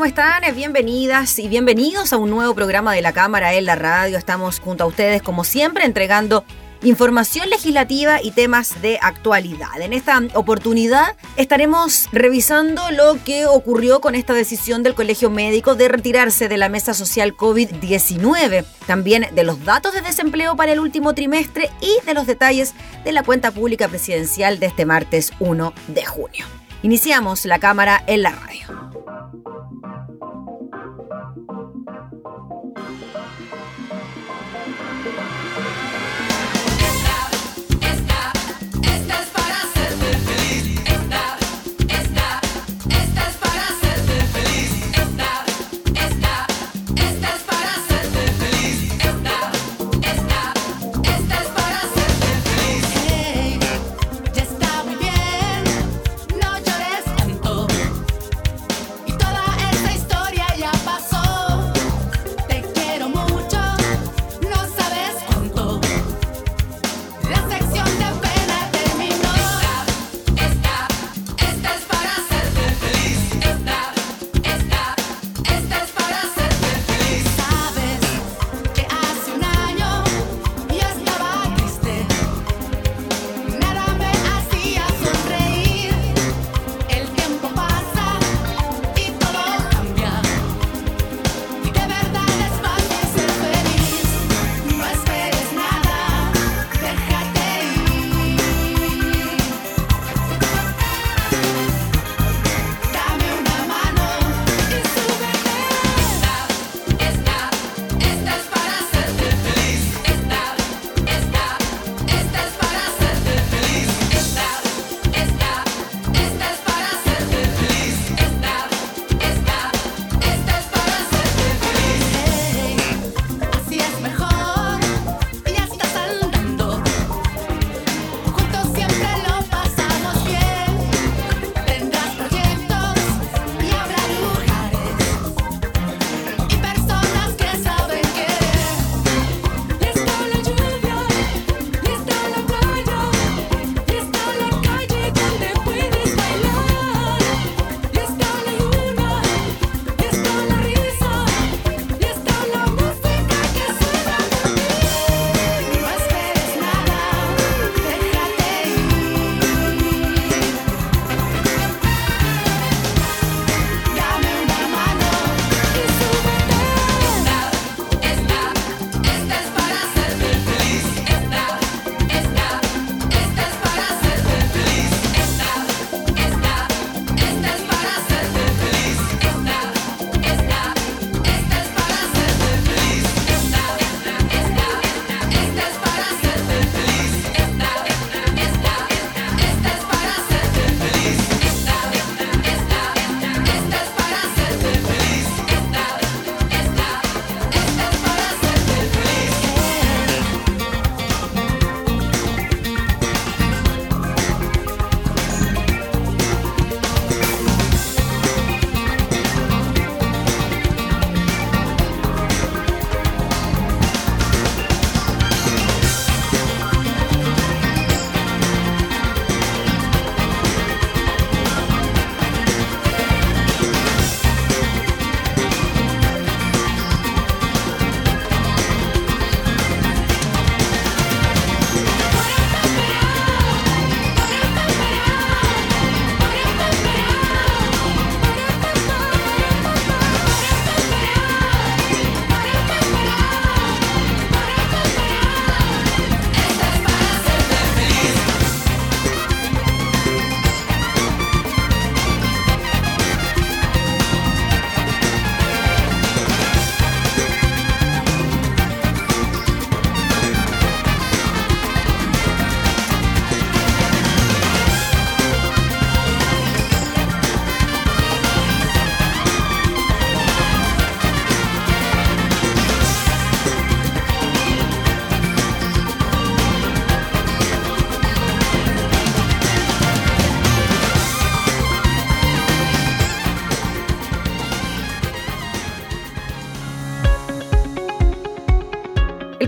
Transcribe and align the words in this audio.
¿Cómo 0.00 0.08
están? 0.08 0.42
Bienvenidas 0.54 1.38
y 1.38 1.46
bienvenidos 1.46 2.14
a 2.14 2.16
un 2.16 2.30
nuevo 2.30 2.54
programa 2.54 2.94
de 2.94 3.02
la 3.02 3.12
Cámara 3.12 3.52
en 3.52 3.66
la 3.66 3.74
Radio. 3.74 4.16
Estamos 4.16 4.58
junto 4.58 4.84
a 4.84 4.86
ustedes, 4.86 5.20
como 5.20 5.44
siempre, 5.44 5.84
entregando 5.84 6.42
información 6.82 7.50
legislativa 7.50 8.22
y 8.22 8.30
temas 8.30 8.80
de 8.80 8.98
actualidad. 9.02 9.78
En 9.78 9.92
esta 9.92 10.18
oportunidad 10.32 11.16
estaremos 11.36 12.08
revisando 12.12 12.90
lo 12.92 13.22
que 13.22 13.44
ocurrió 13.44 14.00
con 14.00 14.14
esta 14.14 14.32
decisión 14.32 14.82
del 14.82 14.94
Colegio 14.94 15.28
Médico 15.28 15.74
de 15.74 15.88
retirarse 15.88 16.48
de 16.48 16.56
la 16.56 16.70
mesa 16.70 16.94
social 16.94 17.36
COVID-19, 17.36 18.64
también 18.86 19.26
de 19.32 19.44
los 19.44 19.66
datos 19.66 19.92
de 19.92 20.00
desempleo 20.00 20.56
para 20.56 20.72
el 20.72 20.80
último 20.80 21.12
trimestre 21.12 21.68
y 21.82 22.06
de 22.06 22.14
los 22.14 22.26
detalles 22.26 22.72
de 23.04 23.12
la 23.12 23.22
cuenta 23.22 23.50
pública 23.50 23.86
presidencial 23.86 24.60
de 24.60 24.64
este 24.64 24.86
martes 24.86 25.34
1 25.40 25.74
de 25.88 26.06
junio. 26.06 26.46
Iniciamos 26.82 27.44
la 27.44 27.58
cámara 27.58 28.02
en 28.06 28.22
la 28.22 28.30
radio. 28.30 28.99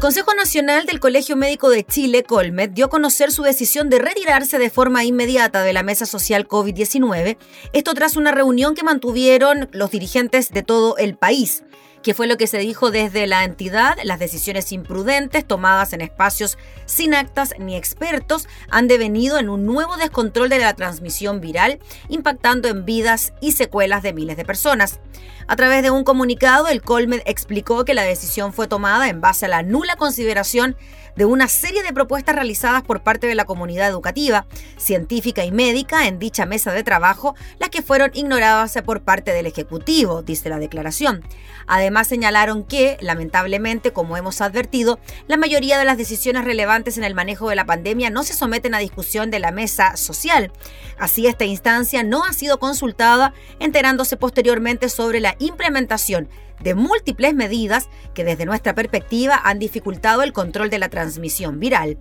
Consejo 0.03 0.35
Nacional 0.35 0.85
del 0.85 0.99
Colegio 0.99 1.37
Médico 1.37 1.71
de 1.71 1.85
Chile, 1.85 2.25
Colmet, 2.25 2.73
dio 2.73 2.87
a 2.87 2.91
conocer 2.91 3.31
su 3.31 3.45
decisión 3.45 3.89
de 3.89 4.01
retirarse 4.01 4.59
de 4.59 4.69
forma 4.69 5.05
inmediata 5.05 5.63
de 5.63 5.73
la 5.73 5.85
mesa 5.85 6.07
social 6.07 6.49
COVID-19, 6.49 7.37
esto 7.73 7.95
tras 7.95 8.17
una 8.17 8.33
reunión 8.33 8.75
que 8.75 8.83
mantuvieron 8.83 9.69
los 9.71 9.93
dirigentes 9.93 10.51
de 10.51 10.65
todo 10.65 10.97
el 10.97 11.15
país 11.17 11.63
que 12.03 12.15
fue 12.15 12.27
lo 12.27 12.37
que 12.37 12.47
se 12.47 12.59
dijo 12.59 12.91
desde 12.91 13.27
la 13.27 13.45
entidad, 13.45 13.97
las 14.05 14.19
decisiones 14.19 14.73
imprudentes 14.73 15.47
tomadas 15.47 15.93
en 15.93 16.01
espacios 16.01 16.59
sin 16.85 17.15
actas 17.15 17.55
ni 17.59 17.77
expertos 17.77 18.49
han 18.71 18.89
devenido 18.89 19.39
en 19.39 19.49
un 19.49 19.65
nuevo 19.65 19.97
descontrol 19.97 20.49
de 20.49 20.59
la 20.59 20.75
transmisión 20.75 21.41
viral, 21.41 21.79
impactando 22.09 22.69
en 22.69 22.85
vidas 22.85 23.33
y 23.41 23.53
secuelas 23.53 24.03
de 24.03 24.13
miles 24.13 24.37
de 24.37 24.45
personas. 24.45 25.01
A 25.47 25.57
través 25.57 25.83
de 25.83 25.91
un 25.91 26.05
comunicado, 26.05 26.69
el 26.69 26.83
Colmed 26.83 27.23
explicó 27.25 27.85
que 27.85 27.95
la 27.95 28.03
decisión 28.03 28.53
fue 28.53 28.69
tomada 28.69 29.09
en 29.09 29.21
base 29.21 29.47
a 29.47 29.49
la 29.49 29.63
nula 29.63 29.97
consideración 29.97 30.77
de 31.17 31.25
una 31.25 31.49
serie 31.49 31.83
de 31.83 31.93
propuestas 31.93 32.35
realizadas 32.35 32.83
por 32.83 33.03
parte 33.03 33.27
de 33.27 33.35
la 33.35 33.45
comunidad 33.45 33.89
educativa, 33.89 34.47
científica 34.77 35.45
y 35.45 35.51
médica 35.51 36.07
en 36.07 36.19
dicha 36.19 36.47
mesa 36.47 36.73
de 36.73 36.85
trabajo, 36.85 37.35
las 37.59 37.71
que 37.71 37.83
fueron 37.83 38.11
ignoradas 38.15 38.77
por 38.85 39.03
parte 39.03 39.33
del 39.33 39.47
Ejecutivo, 39.47 40.23
dice 40.23 40.49
la 40.49 40.59
declaración. 40.59 41.23
Además 41.67 42.09
señalaron 42.09 42.65
que, 42.65 42.97
lamentablemente, 43.01 43.93
como 43.93 44.17
hemos 44.17 44.41
advertido, 44.41 44.99
la 45.29 45.37
mayoría 45.37 45.79
de 45.79 45.85
las 45.85 45.99
decisiones 45.99 46.45
relevantes 46.45 46.99
en 46.99 47.05
el 47.05 47.15
manejo 47.15 47.49
de 47.49 47.57
la 47.57 47.67
pandemia 47.67 48.11
no 48.11 48.23
se 48.23 48.35
someten 48.35 48.75
a 48.75 48.79
discusión 48.79 49.31
de 49.31 49.39
la 49.39 49.53
mesa 49.53 49.97
social. 49.97 50.53
Así, 50.99 51.27
esta 51.27 51.45
instancia 51.45 52.03
no 52.03 52.25
ha 52.25 52.33
sido 52.33 52.59
consultada, 52.59 53.33
enterándose 53.59 54.17
posteriormente 54.17 54.89
sobre 54.89 55.21
la 55.21 55.37
implementación 55.39 56.29
de 56.61 56.75
múltiples 56.75 57.35
medidas 57.35 57.89
que 58.15 58.25
desde 58.25 58.47
nuestra 58.47 58.75
perspectiva 58.75 59.41
han 59.43 59.59
dificultado 59.59 60.23
el 60.23 60.33
control 60.33 60.71
de 60.71 60.79
la 60.79 60.89
transmisión 60.89 61.61
viral. 61.61 61.99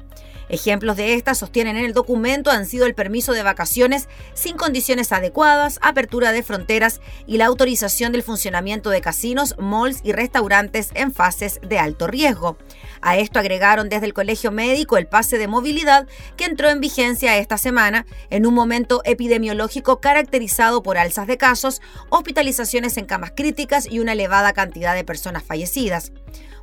Ejemplos 0.51 0.97
de 0.97 1.13
estas 1.13 1.37
sostienen 1.37 1.77
en 1.77 1.85
el 1.85 1.93
documento 1.93 2.51
han 2.51 2.65
sido 2.65 2.85
el 2.85 2.93
permiso 2.93 3.31
de 3.31 3.41
vacaciones 3.41 4.09
sin 4.33 4.57
condiciones 4.57 5.13
adecuadas, 5.13 5.79
apertura 5.81 6.33
de 6.33 6.43
fronteras 6.43 6.99
y 7.25 7.37
la 7.37 7.45
autorización 7.45 8.11
del 8.11 8.21
funcionamiento 8.21 8.89
de 8.89 8.99
casinos, 8.99 9.55
malls 9.57 10.01
y 10.03 10.11
restaurantes 10.11 10.89
en 10.93 11.13
fases 11.13 11.61
de 11.61 11.79
alto 11.79 12.05
riesgo. 12.05 12.57
A 12.99 13.15
esto 13.15 13.39
agregaron 13.39 13.87
desde 13.87 14.07
el 14.07 14.13
Colegio 14.13 14.51
Médico 14.51 14.97
el 14.97 15.07
pase 15.07 15.37
de 15.37 15.47
movilidad 15.47 16.05
que 16.35 16.43
entró 16.43 16.69
en 16.69 16.81
vigencia 16.81 17.37
esta 17.37 17.57
semana 17.57 18.05
en 18.29 18.45
un 18.45 18.53
momento 18.53 19.01
epidemiológico 19.05 20.01
caracterizado 20.01 20.83
por 20.83 20.97
alzas 20.97 21.27
de 21.27 21.37
casos, 21.37 21.81
hospitalizaciones 22.09 22.97
en 22.97 23.05
camas 23.05 23.31
críticas 23.33 23.87
y 23.89 24.01
una 24.01 24.11
elevada 24.11 24.51
cantidad 24.51 24.95
de 24.95 25.05
personas 25.05 25.43
fallecidas. 25.43 26.11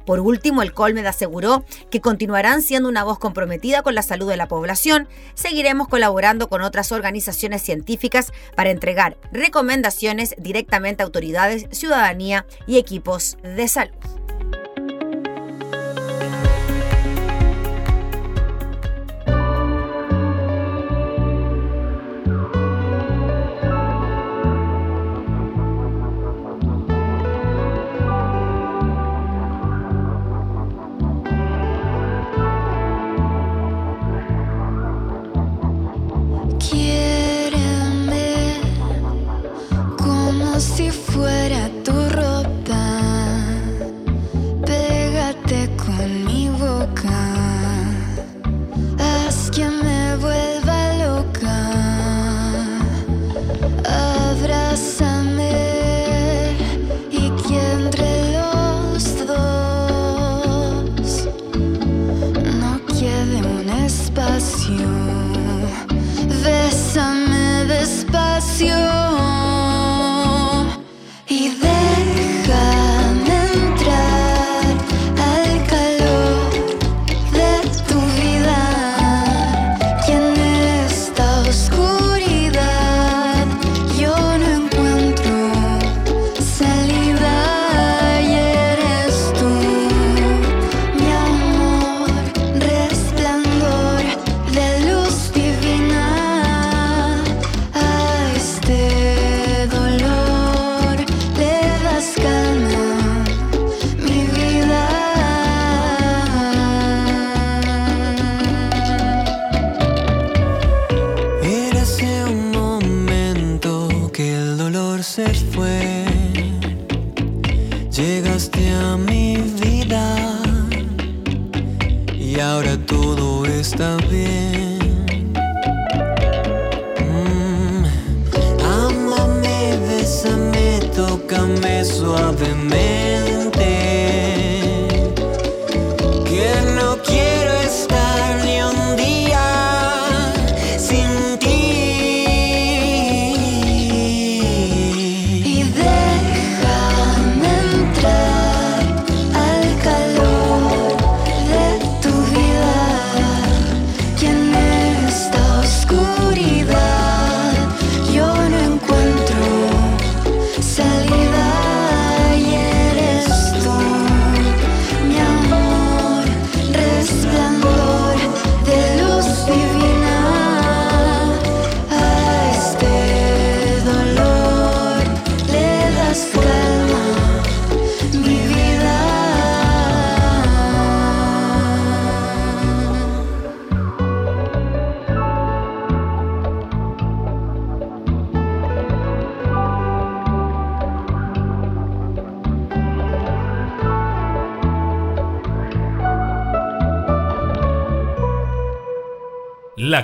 Por 0.08 0.20
último, 0.20 0.62
el 0.62 0.72
Colmed 0.72 1.04
aseguró 1.04 1.66
que 1.90 2.00
continuarán 2.00 2.62
siendo 2.62 2.88
una 2.88 3.04
voz 3.04 3.18
comprometida 3.18 3.82
con 3.82 3.94
la 3.94 4.00
salud 4.00 4.26
de 4.26 4.38
la 4.38 4.48
población. 4.48 5.06
Seguiremos 5.34 5.86
colaborando 5.86 6.48
con 6.48 6.62
otras 6.62 6.92
organizaciones 6.92 7.60
científicas 7.60 8.32
para 8.56 8.70
entregar 8.70 9.18
recomendaciones 9.32 10.34
directamente 10.38 11.02
a 11.02 11.04
autoridades, 11.04 11.66
ciudadanía 11.72 12.46
y 12.66 12.78
equipos 12.78 13.36
de 13.42 13.68
salud. 13.68 14.17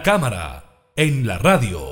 Cámara 0.04 0.92
en 0.96 1.26
la 1.26 1.38
radio. 1.38 1.83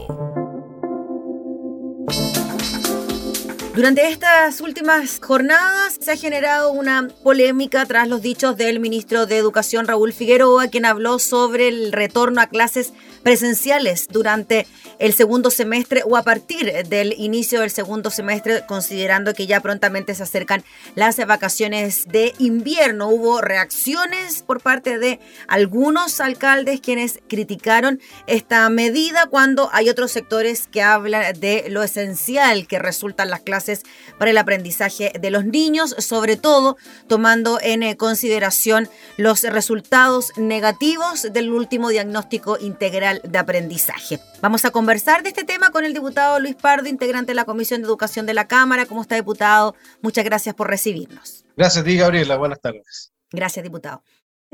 Durante 3.83 4.07
estas 4.07 4.61
últimas 4.61 5.19
jornadas 5.21 5.99
se 6.01 6.13
ha 6.13 6.17
generado 6.17 6.71
una 6.71 7.09
polémica 7.25 7.85
tras 7.85 8.07
los 8.07 8.23
dichos 8.23 8.57
del 8.57 8.79
ministro 8.79 9.27
de 9.27 9.37
Educación 9.37 9.89
Raúl 9.89 10.13
Figueroa, 10.13 10.69
quien 10.69 10.85
habló 10.85 11.19
sobre 11.19 11.67
el 11.67 11.91
retorno 11.91 12.41
a 12.41 12.47
clases 12.47 12.93
presenciales 13.25 14.07
durante 14.09 14.69
el 15.01 15.15
segundo 15.15 15.51
semestre 15.51 16.03
o 16.05 16.17
a 16.17 16.23
partir 16.23 16.87
del 16.87 17.15
inicio 17.19 17.61
del 17.61 17.73
segundo 17.73 18.11
semestre, 18.11 18.63
considerando 18.69 19.35
que 19.35 19.49
ya 19.49 19.59
prontamente 19.59 20.15
se 20.15 20.23
acercan 20.23 20.63
las 20.95 21.17
vacaciones 21.27 22.07
de 22.07 22.35
invierno. 22.39 23.09
Hubo 23.09 23.41
reacciones 23.41 24.43
por 24.43 24.61
parte 24.61 25.01
de 25.01 25.19
algunos 25.49 26.21
alcaldes 26.21 26.81
quienes 26.81 27.19
criticaron 27.29 28.01
esta 28.29 28.69
medida 28.69 29.27
cuando 29.27 29.71
hay 29.73 29.89
otros 29.89 30.13
sectores 30.13 30.69
que 30.69 30.83
hablan 30.83 31.39
de 31.41 31.65
lo 31.69 31.83
esencial 31.83 32.69
que 32.69 32.79
resultan 32.79 33.29
las 33.29 33.41
clases 33.41 33.72
para 34.19 34.31
el 34.31 34.39
aprendizaje 34.39 35.13
de 35.19 35.31
los 35.31 35.45
niños, 35.45 35.95
sobre 35.99 36.37
todo 36.37 36.77
tomando 37.07 37.59
en 37.61 37.83
eh, 37.83 37.97
consideración 37.97 38.89
los 39.17 39.43
resultados 39.43 40.33
negativos 40.37 41.29
del 41.33 41.53
último 41.53 41.89
diagnóstico 41.89 42.59
integral 42.61 43.21
de 43.25 43.39
aprendizaje. 43.39 44.21
Vamos 44.41 44.65
a 44.65 44.71
conversar 44.71 45.23
de 45.23 45.31
este 45.31 45.45
tema 45.45 45.71
con 45.71 45.85
el 45.85 45.95
diputado 45.95 46.39
Luis 46.41 46.57
Pardo, 46.57 46.89
integrante 46.89 47.33
de 47.33 47.37
la 47.37 47.45
Comisión 47.45 47.81
de 47.81 47.87
Educación 47.87 48.27
de 48.27 48.35
la 48.35 48.49
Cámara. 48.49 48.87
¿Cómo 48.87 49.03
está, 49.03 49.15
diputado? 49.15 49.75
Muchas 50.01 50.25
gracias 50.25 50.55
por 50.55 50.69
recibirnos. 50.69 51.45
Gracias 51.57 51.83
a 51.83 51.85
ti, 51.85 51.97
Gabriela. 51.97 52.37
Buenas 52.37 52.61
tardes. 52.61 53.13
Gracias, 53.31 53.63
diputado. 53.63 54.03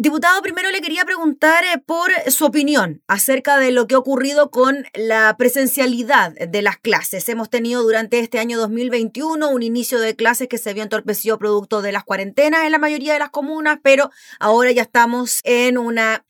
Diputado, 0.01 0.41
primero 0.43 0.71
le 0.71 0.81
quería 0.81 1.05
preguntar 1.05 1.65
eh, 1.65 1.83
por 1.85 2.13
su 2.29 2.45
opinión 2.45 3.03
acerca 3.09 3.59
de 3.59 3.73
lo 3.73 3.89
que 3.89 3.97
ha 3.97 3.99
ocurrido 3.99 4.49
con 4.49 4.85
la 4.95 5.35
presencialidad 5.37 6.35
de 6.35 6.63
las 6.63 6.77
clases. 6.77 7.29
Hemos 7.29 7.51
tenido 7.51 7.83
durante 7.83 8.21
este 8.21 8.39
año 8.39 8.59
2021 8.59 9.49
un 9.49 9.63
inicio 9.65 9.99
de 9.99 10.15
clases 10.15 10.47
que 10.47 10.57
se 10.57 10.73
vio 10.73 10.85
entorpecido 10.85 11.37
producto 11.37 11.83
de 11.83 11.91
las 11.91 12.05
cuarentenas 12.05 12.63
en 12.63 12.71
la 12.71 12.79
mayoría 12.79 13.13
de 13.13 13.19
las 13.19 13.31
comunas, 13.31 13.81
pero 13.83 14.13
ahora 14.39 14.71
ya 14.71 14.83
estamos 14.83 15.41
en 15.43 15.79
una 15.79 16.25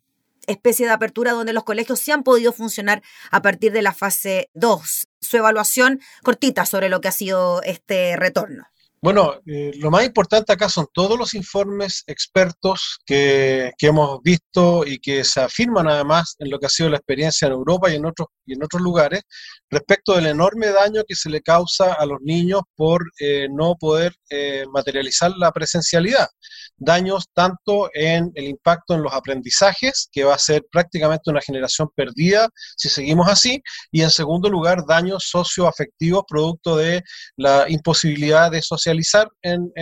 especie 0.47 0.87
de 0.87 0.93
apertura 0.93 1.33
donde 1.33 1.53
los 1.53 1.65
colegios 1.65 2.01
sí 2.01 2.11
han 2.11 2.23
podido 2.23 2.55
funcionar 2.55 3.03
a 3.31 3.43
partir 3.43 3.73
de 3.73 3.83
la 3.83 3.93
fase 3.93 4.49
2. 4.55 5.09
Su 5.21 5.37
evaluación 5.37 6.01
cortita 6.23 6.65
sobre 6.65 6.89
lo 6.89 7.03
que 7.03 7.09
ha 7.09 7.13
sido 7.13 7.61
este 7.65 8.17
retorno. 8.17 8.67
Bueno, 9.01 9.41
eh, 9.47 9.71
lo 9.77 9.93
más 9.93 10.05
importante 10.05 10.53
acá 10.53 10.69
son 10.69 10.89
todos 10.93 11.17
los 11.17 11.35
informes 11.35 12.03
expertos 12.09 12.99
que, 13.07 13.71
que, 13.79 13.87
hemos 13.87 14.21
visto 14.23 14.85
y 14.85 14.99
que 14.99 15.23
se 15.23 15.41
afirman 15.41 15.89
además 15.89 16.35
en 16.41 16.51
lo 16.51 16.59
que 16.59 16.67
ha 16.67 16.69
sido 16.69 16.91
la 16.91 16.97
experiencia 16.97 17.47
en 17.47 17.53
Europa 17.53 17.91
y 17.91 17.95
en 17.95 18.07
otros, 18.07 18.27
y 18.45 18.55
en 18.55 18.65
otros 18.65 18.83
lugares 18.83 19.23
respecto 19.71 20.15
del 20.15 20.27
enorme 20.27 20.69
daño 20.69 21.03
que 21.07 21.15
se 21.15 21.31
le 21.31 21.43
causa 21.43 21.93
a 21.93 22.07
los 22.07 22.19
niños 22.23 22.63
por 22.75 23.05
eh, 23.21 23.47
no 23.49 23.77
poder 23.77 24.15
eh, 24.31 24.65
materializar 24.73 25.31
la 25.37 25.53
presencialidad. 25.53 26.27
Daños 26.77 27.27
tanto 27.33 27.91
en 27.95 28.33
el 28.35 28.47
impacto 28.47 28.95
en 28.95 29.03
los 29.03 29.13
aprendizajes, 29.13 30.09
que 30.11 30.25
va 30.25 30.35
a 30.35 30.39
ser 30.39 30.65
prácticamente 30.73 31.31
una 31.31 31.41
generación 31.41 31.89
perdida 31.95 32.49
si 32.77 32.89
seguimos 32.89 33.29
así, 33.29 33.63
y 33.93 34.03
en 34.03 34.11
segundo 34.11 34.49
lugar, 34.49 34.85
daños 34.89 35.29
socioafectivos 35.29 36.25
producto 36.27 36.77
de 36.77 37.03
la 37.37 37.67
imposibilidad 37.69 38.51
de 38.51 38.63
socializar 38.63 38.88
en, 39.43 39.73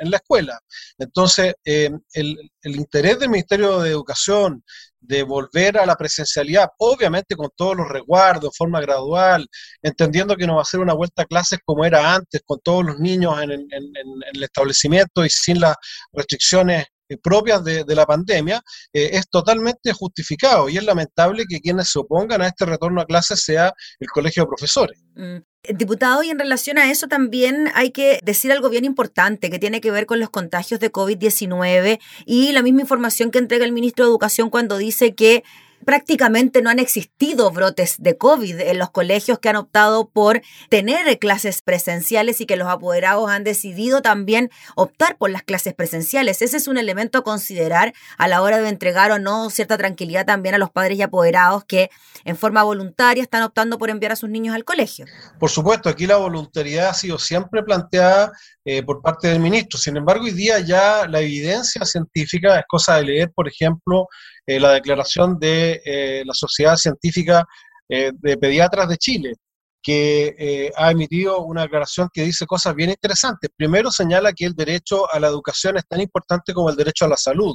la 0.00 0.16
escuela. 0.16 0.58
Entonces, 0.98 1.54
eh, 1.64 1.90
el, 2.12 2.50
el 2.62 2.76
interés 2.76 3.18
del 3.18 3.30
Ministerio 3.30 3.80
de 3.80 3.90
Educación 3.90 4.62
de 5.06 5.22
volver 5.22 5.78
a 5.78 5.86
la 5.86 5.96
presencialidad, 5.96 6.68
obviamente 6.78 7.36
con 7.36 7.50
todos 7.54 7.76
los 7.76 7.88
resguardos, 7.88 8.52
de 8.52 8.56
forma 8.56 8.80
gradual, 8.80 9.46
entendiendo 9.82 10.36
que 10.36 10.46
no 10.46 10.56
va 10.56 10.62
a 10.62 10.66
ser 10.66 10.80
una 10.80 10.94
vuelta 10.94 11.22
a 11.22 11.26
clases 11.26 11.58
como 11.64 11.84
era 11.84 12.14
antes, 12.14 12.42
con 12.44 12.58
todos 12.60 12.84
los 12.84 12.98
niños 12.98 13.40
en, 13.42 13.50
el 13.50 14.42
establecimiento 14.42 15.24
y 15.24 15.28
sin 15.28 15.60
las 15.60 15.76
restricciones 16.12 16.86
eh, 17.08 17.18
propias 17.18 17.62
de, 17.62 17.84
la 17.94 18.06
pandemia, 18.06 18.62
eh, 18.92 19.10
es 19.12 19.28
totalmente 19.28 19.92
justificado 19.92 20.68
y 20.68 20.78
es 20.78 20.84
lamentable 20.84 21.44
que 21.48 21.60
quienes 21.60 21.90
se 21.90 21.98
opongan 21.98 22.40
a 22.42 22.48
este 22.48 22.64
retorno 22.64 23.00
a 23.00 23.06
clases 23.06 23.40
sea 23.40 23.72
el 24.00 24.08
Colegio 24.08 24.44
de 24.44 24.48
Profesores. 24.48 25.00
Mm. 25.14 25.36
Diputado, 25.72 26.22
y 26.22 26.28
en 26.28 26.38
relación 26.38 26.76
a 26.76 26.90
eso 26.90 27.08
también 27.08 27.70
hay 27.74 27.90
que 27.90 28.20
decir 28.22 28.52
algo 28.52 28.68
bien 28.68 28.84
importante 28.84 29.48
que 29.48 29.58
tiene 29.58 29.80
que 29.80 29.90
ver 29.90 30.04
con 30.04 30.20
los 30.20 30.28
contagios 30.28 30.78
de 30.78 30.92
COVID-19 30.92 32.00
y 32.26 32.52
la 32.52 32.60
misma 32.60 32.82
información 32.82 33.30
que 33.30 33.38
entrega 33.38 33.64
el 33.64 33.72
ministro 33.72 34.04
de 34.04 34.10
Educación 34.10 34.50
cuando 34.50 34.76
dice 34.76 35.14
que 35.14 35.42
prácticamente 35.84 36.62
no 36.62 36.70
han 36.70 36.78
existido 36.78 37.50
brotes 37.50 37.96
de 37.98 38.16
COVID 38.16 38.60
en 38.60 38.78
los 38.78 38.90
colegios 38.90 39.38
que 39.38 39.48
han 39.48 39.56
optado 39.56 40.08
por 40.08 40.42
tener 40.68 41.18
clases 41.18 41.62
presenciales 41.62 42.40
y 42.40 42.46
que 42.46 42.56
los 42.56 42.68
apoderados 42.68 43.30
han 43.30 43.44
decidido 43.44 44.02
también 44.02 44.50
optar 44.74 45.16
por 45.16 45.30
las 45.30 45.42
clases 45.42 45.74
presenciales. 45.74 46.42
Ese 46.42 46.56
es 46.56 46.68
un 46.68 46.78
elemento 46.78 47.18
a 47.18 47.24
considerar 47.24 47.92
a 48.18 48.28
la 48.28 48.42
hora 48.42 48.58
de 48.58 48.68
entregar 48.68 49.10
o 49.12 49.18
no 49.18 49.50
cierta 49.50 49.76
tranquilidad 49.76 50.26
también 50.26 50.54
a 50.54 50.58
los 50.58 50.70
padres 50.70 50.98
y 50.98 51.02
apoderados 51.02 51.64
que 51.64 51.90
en 52.24 52.36
forma 52.36 52.62
voluntaria 52.62 53.22
están 53.22 53.42
optando 53.42 53.78
por 53.78 53.90
enviar 53.90 54.12
a 54.12 54.16
sus 54.16 54.30
niños 54.30 54.54
al 54.54 54.64
colegio. 54.64 55.06
Por 55.38 55.50
supuesto, 55.50 55.88
aquí 55.88 56.06
la 56.06 56.16
voluntariedad 56.16 56.88
ha 56.88 56.94
sido 56.94 57.18
siempre 57.18 57.62
planteada 57.62 58.32
eh, 58.64 58.82
por 58.82 59.02
parte 59.02 59.28
del 59.28 59.40
ministro. 59.40 59.78
Sin 59.78 59.96
embargo, 59.96 60.24
hoy 60.24 60.32
día 60.32 60.58
ya 60.60 61.06
la 61.06 61.20
evidencia 61.20 61.84
científica 61.84 62.58
es 62.58 62.64
cosa 62.66 62.96
de 62.96 63.04
leer, 63.04 63.32
por 63.34 63.46
ejemplo, 63.46 64.08
eh, 64.46 64.60
la 64.60 64.72
declaración 64.72 65.38
de 65.38 65.80
eh, 65.84 66.22
la 66.24 66.34
Sociedad 66.34 66.76
Científica 66.76 67.44
de 67.86 68.38
Pediatras 68.38 68.88
de 68.88 68.96
Chile, 68.96 69.34
que 69.82 70.72
ha 70.74 70.90
emitido 70.90 71.42
una 71.42 71.62
declaración 71.62 72.08
que 72.10 72.22
dice 72.22 72.46
cosas 72.46 72.74
bien 72.74 72.88
interesantes. 72.88 73.50
Primero 73.54 73.90
señala 73.90 74.32
que 74.32 74.46
el 74.46 74.54
derecho 74.54 75.06
a 75.12 75.20
la 75.20 75.28
educación 75.28 75.76
es 75.76 75.86
tan 75.86 76.00
importante 76.00 76.54
como 76.54 76.70
el 76.70 76.76
derecho 76.76 77.04
a 77.04 77.08
la 77.08 77.18
salud. 77.18 77.54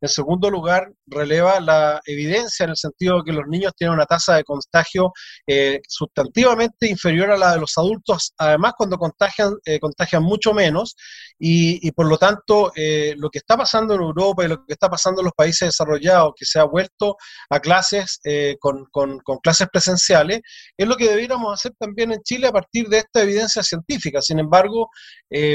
En 0.00 0.08
segundo 0.08 0.48
lugar, 0.50 0.92
releva 1.06 1.60
la 1.60 2.00
evidencia 2.06 2.64
en 2.64 2.70
el 2.70 2.76
sentido 2.76 3.18
de 3.18 3.24
que 3.24 3.32
los 3.32 3.46
niños 3.48 3.72
tienen 3.76 3.94
una 3.94 4.06
tasa 4.06 4.36
de 4.36 4.44
contagio 4.44 5.12
eh, 5.46 5.80
sustantivamente 5.86 6.88
inferior 6.88 7.30
a 7.30 7.36
la 7.36 7.52
de 7.52 7.60
los 7.60 7.76
adultos, 7.76 8.32
además 8.38 8.72
cuando 8.76 8.96
contagian, 8.96 9.54
eh, 9.64 9.78
contagian 9.78 10.22
mucho 10.22 10.54
menos, 10.54 10.96
y, 11.38 11.90
por 11.92 12.06
lo 12.06 12.18
tanto 12.18 12.72
eh, 12.76 13.14
lo 13.16 13.30
que 13.30 13.38
está 13.38 13.56
pasando 13.56 13.94
en 13.94 14.02
Europa 14.02 14.44
y 14.44 14.48
lo 14.48 14.64
que 14.64 14.74
está 14.74 14.88
pasando 14.88 15.20
en 15.20 15.26
los 15.26 15.34
países 15.34 15.68
desarrollados, 15.68 16.32
que 16.36 16.44
se 16.44 16.58
ha 16.58 16.64
vuelto 16.64 17.16
a 17.48 17.60
clases 17.60 18.20
con, 18.58 18.84
con, 18.90 19.20
clases 19.42 19.68
presenciales, 19.72 20.40
es 20.76 20.86
lo 20.86 20.96
que 20.96 21.08
debiéramos 21.08 21.52
hacer 21.54 21.72
también 21.78 22.12
en 22.12 22.22
Chile 22.22 22.48
a 22.48 22.52
partir 22.52 22.88
de 22.88 22.98
esta 22.98 23.22
evidencia 23.22 23.62
científica. 23.62 24.20
Sin 24.20 24.38
embargo, 24.38 24.90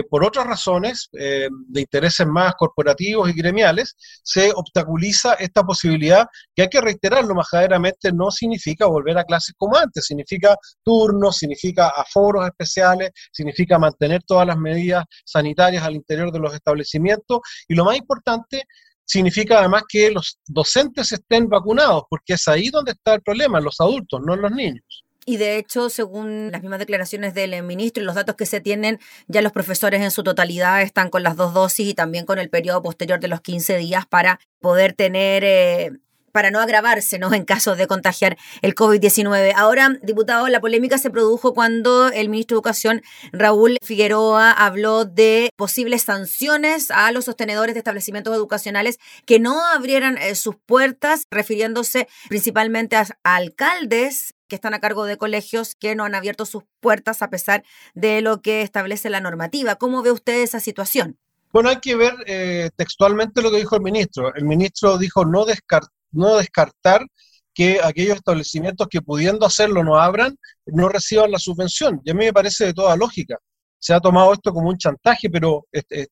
por 0.10 0.26
otras 0.26 0.48
razones 0.48 1.10
de 1.12 1.50
intereses 1.80 2.26
más 2.26 2.54
corporativos 2.56 3.30
y 3.30 3.34
gremiales, 3.34 3.96
se 4.36 4.52
obstaculiza 4.54 5.36
esta 5.36 5.64
posibilidad 5.64 6.28
que 6.54 6.64
hay 6.64 6.68
que 6.68 6.82
reiterarlo 6.82 7.34
majaderamente, 7.34 8.12
no 8.12 8.32
significa 8.32 8.86
volver 8.86 9.18
a 9.18 9.24
clases 9.24 9.56
como 9.58 9.78
antes, 9.78 10.06
significa 10.06 10.58
turnos, 10.84 11.38
significa 11.38 11.88
aforos 11.88 12.46
especiales, 12.46 13.12
significa 13.32 13.80
mantener 13.80 14.24
todas 14.24 14.46
las 14.46 14.58
medidas 14.58 15.06
sanitarias 15.24 15.84
al 15.84 15.96
interior 15.96 16.34
de 16.34 16.40
los 16.40 16.54
establecimientos 16.54 17.40
y 17.70 17.76
lo 17.76 17.86
más 17.86 17.96
importante, 17.96 18.64
significa 19.06 19.60
además 19.60 19.84
que 19.88 20.12
los 20.12 20.38
docentes 20.46 21.14
estén 21.14 21.48
vacunados, 21.48 22.04
porque 22.10 22.34
es 22.34 22.46
ahí 22.50 22.70
donde 22.70 22.92
está 22.92 23.14
el 23.14 23.22
problema, 23.22 23.62
los 23.62 23.80
adultos, 23.80 24.20
no 24.22 24.36
los 24.36 24.52
niños. 24.52 25.05
Y 25.26 25.38
de 25.38 25.58
hecho, 25.58 25.90
según 25.90 26.52
las 26.52 26.62
mismas 26.62 26.80
declaraciones 26.80 27.34
del 27.34 27.62
ministro 27.64 28.04
y 28.04 28.06
los 28.06 28.16
datos 28.16 28.36
que 28.36 28.46
se 28.46 28.62
tienen, 28.62 29.00
ya 29.28 29.42
los 29.42 29.52
profesores 29.52 30.02
en 30.02 30.12
su 30.12 30.24
totalidad 30.24 30.82
están 30.84 31.10
con 31.10 31.24
las 31.24 31.36
dos 31.36 31.54
dosis 31.54 31.88
y 31.88 31.94
también 31.96 32.26
con 32.26 32.38
el 32.38 32.50
periodo 32.50 32.84
posterior 32.84 33.20
de 33.20 33.28
los 33.28 33.42
15 33.42 33.78
días 33.78 34.06
para 34.06 34.40
poder 34.60 34.94
tener 34.94 35.44
eh, 35.44 35.92
para 36.36 36.52
no 36.52 36.60
agravarse 36.60 37.18
¿no? 37.18 37.34
en 37.34 37.46
caso 37.46 37.78
de 37.78 37.88
contagiar 37.88 38.38
el 38.62 38.76
COVID-19. 38.76 39.54
Ahora, 39.56 39.98
diputado, 40.04 40.50
la 40.50 40.60
polémica 40.60 40.98
se 40.98 41.10
produjo 41.10 41.54
cuando 41.54 42.10
el 42.10 42.28
ministro 42.28 42.56
de 42.56 42.58
Educación, 42.58 43.02
Raúl 43.32 43.78
Figueroa, 43.82 44.52
habló 44.52 45.06
de 45.06 45.50
posibles 45.56 46.04
sanciones 46.04 46.92
a 46.92 47.10
los 47.14 47.24
sostenedores 47.24 47.74
de 47.74 47.80
establecimientos 47.80 48.36
educacionales 48.36 49.00
que 49.26 49.40
no 49.40 49.66
abrieran 49.66 50.18
eh, 50.18 50.36
sus 50.36 50.58
puertas, 50.58 51.24
refiriéndose 51.32 52.10
principalmente 52.28 52.98
a 52.98 53.08
alcaldes 53.24 54.35
que 54.48 54.56
están 54.56 54.74
a 54.74 54.80
cargo 54.80 55.06
de 55.06 55.18
colegios 55.18 55.76
que 55.76 55.96
no 55.96 56.04
han 56.04 56.16
abierto 56.16 56.46
sus 56.46 56.64
puertas 56.80 57.22
a 57.22 57.30
pesar 57.30 57.64
de 57.94 58.22
lo 58.22 58.42
que 58.42 58.62
establece 58.62 59.10
la 59.10 59.22
normativa. 59.22 59.76
¿Cómo 59.76 60.02
ve 60.02 60.12
usted 60.12 60.42
esa 60.42 60.60
situación? 60.60 61.18
Bueno, 61.52 61.70
hay 61.70 61.78
que 61.78 61.96
ver 61.96 62.14
eh, 62.28 62.70
textualmente 62.76 63.42
lo 63.42 63.50
que 63.50 63.58
dijo 63.58 63.76
el 63.76 63.82
ministro. 63.82 64.34
El 64.36 64.46
ministro 64.46 64.98
dijo 64.98 65.26
no 65.26 65.46
descartar 65.46 65.90
no 66.16 66.38
descartar 66.38 67.06
que 67.54 67.80
aquellos 67.84 68.18
establecimientos 68.18 68.88
que 68.90 69.02
pudiendo 69.02 69.46
hacerlo 69.46 69.84
no 69.84 69.98
abran, 69.98 70.38
no 70.66 70.90
reciban 70.90 71.32
la 71.32 71.40
subvención. 71.40 72.02
Y 72.04 72.12
a 72.12 72.14
mí 72.14 72.26
me 72.26 72.34
parece 72.34 72.66
de 72.66 72.74
toda 72.74 72.98
lógica. 72.98 73.38
Se 73.86 73.94
ha 73.94 74.00
tomado 74.00 74.34
esto 74.34 74.52
como 74.52 74.70
un 74.70 74.80
chantaje, 74.80 75.30
pero 75.30 75.68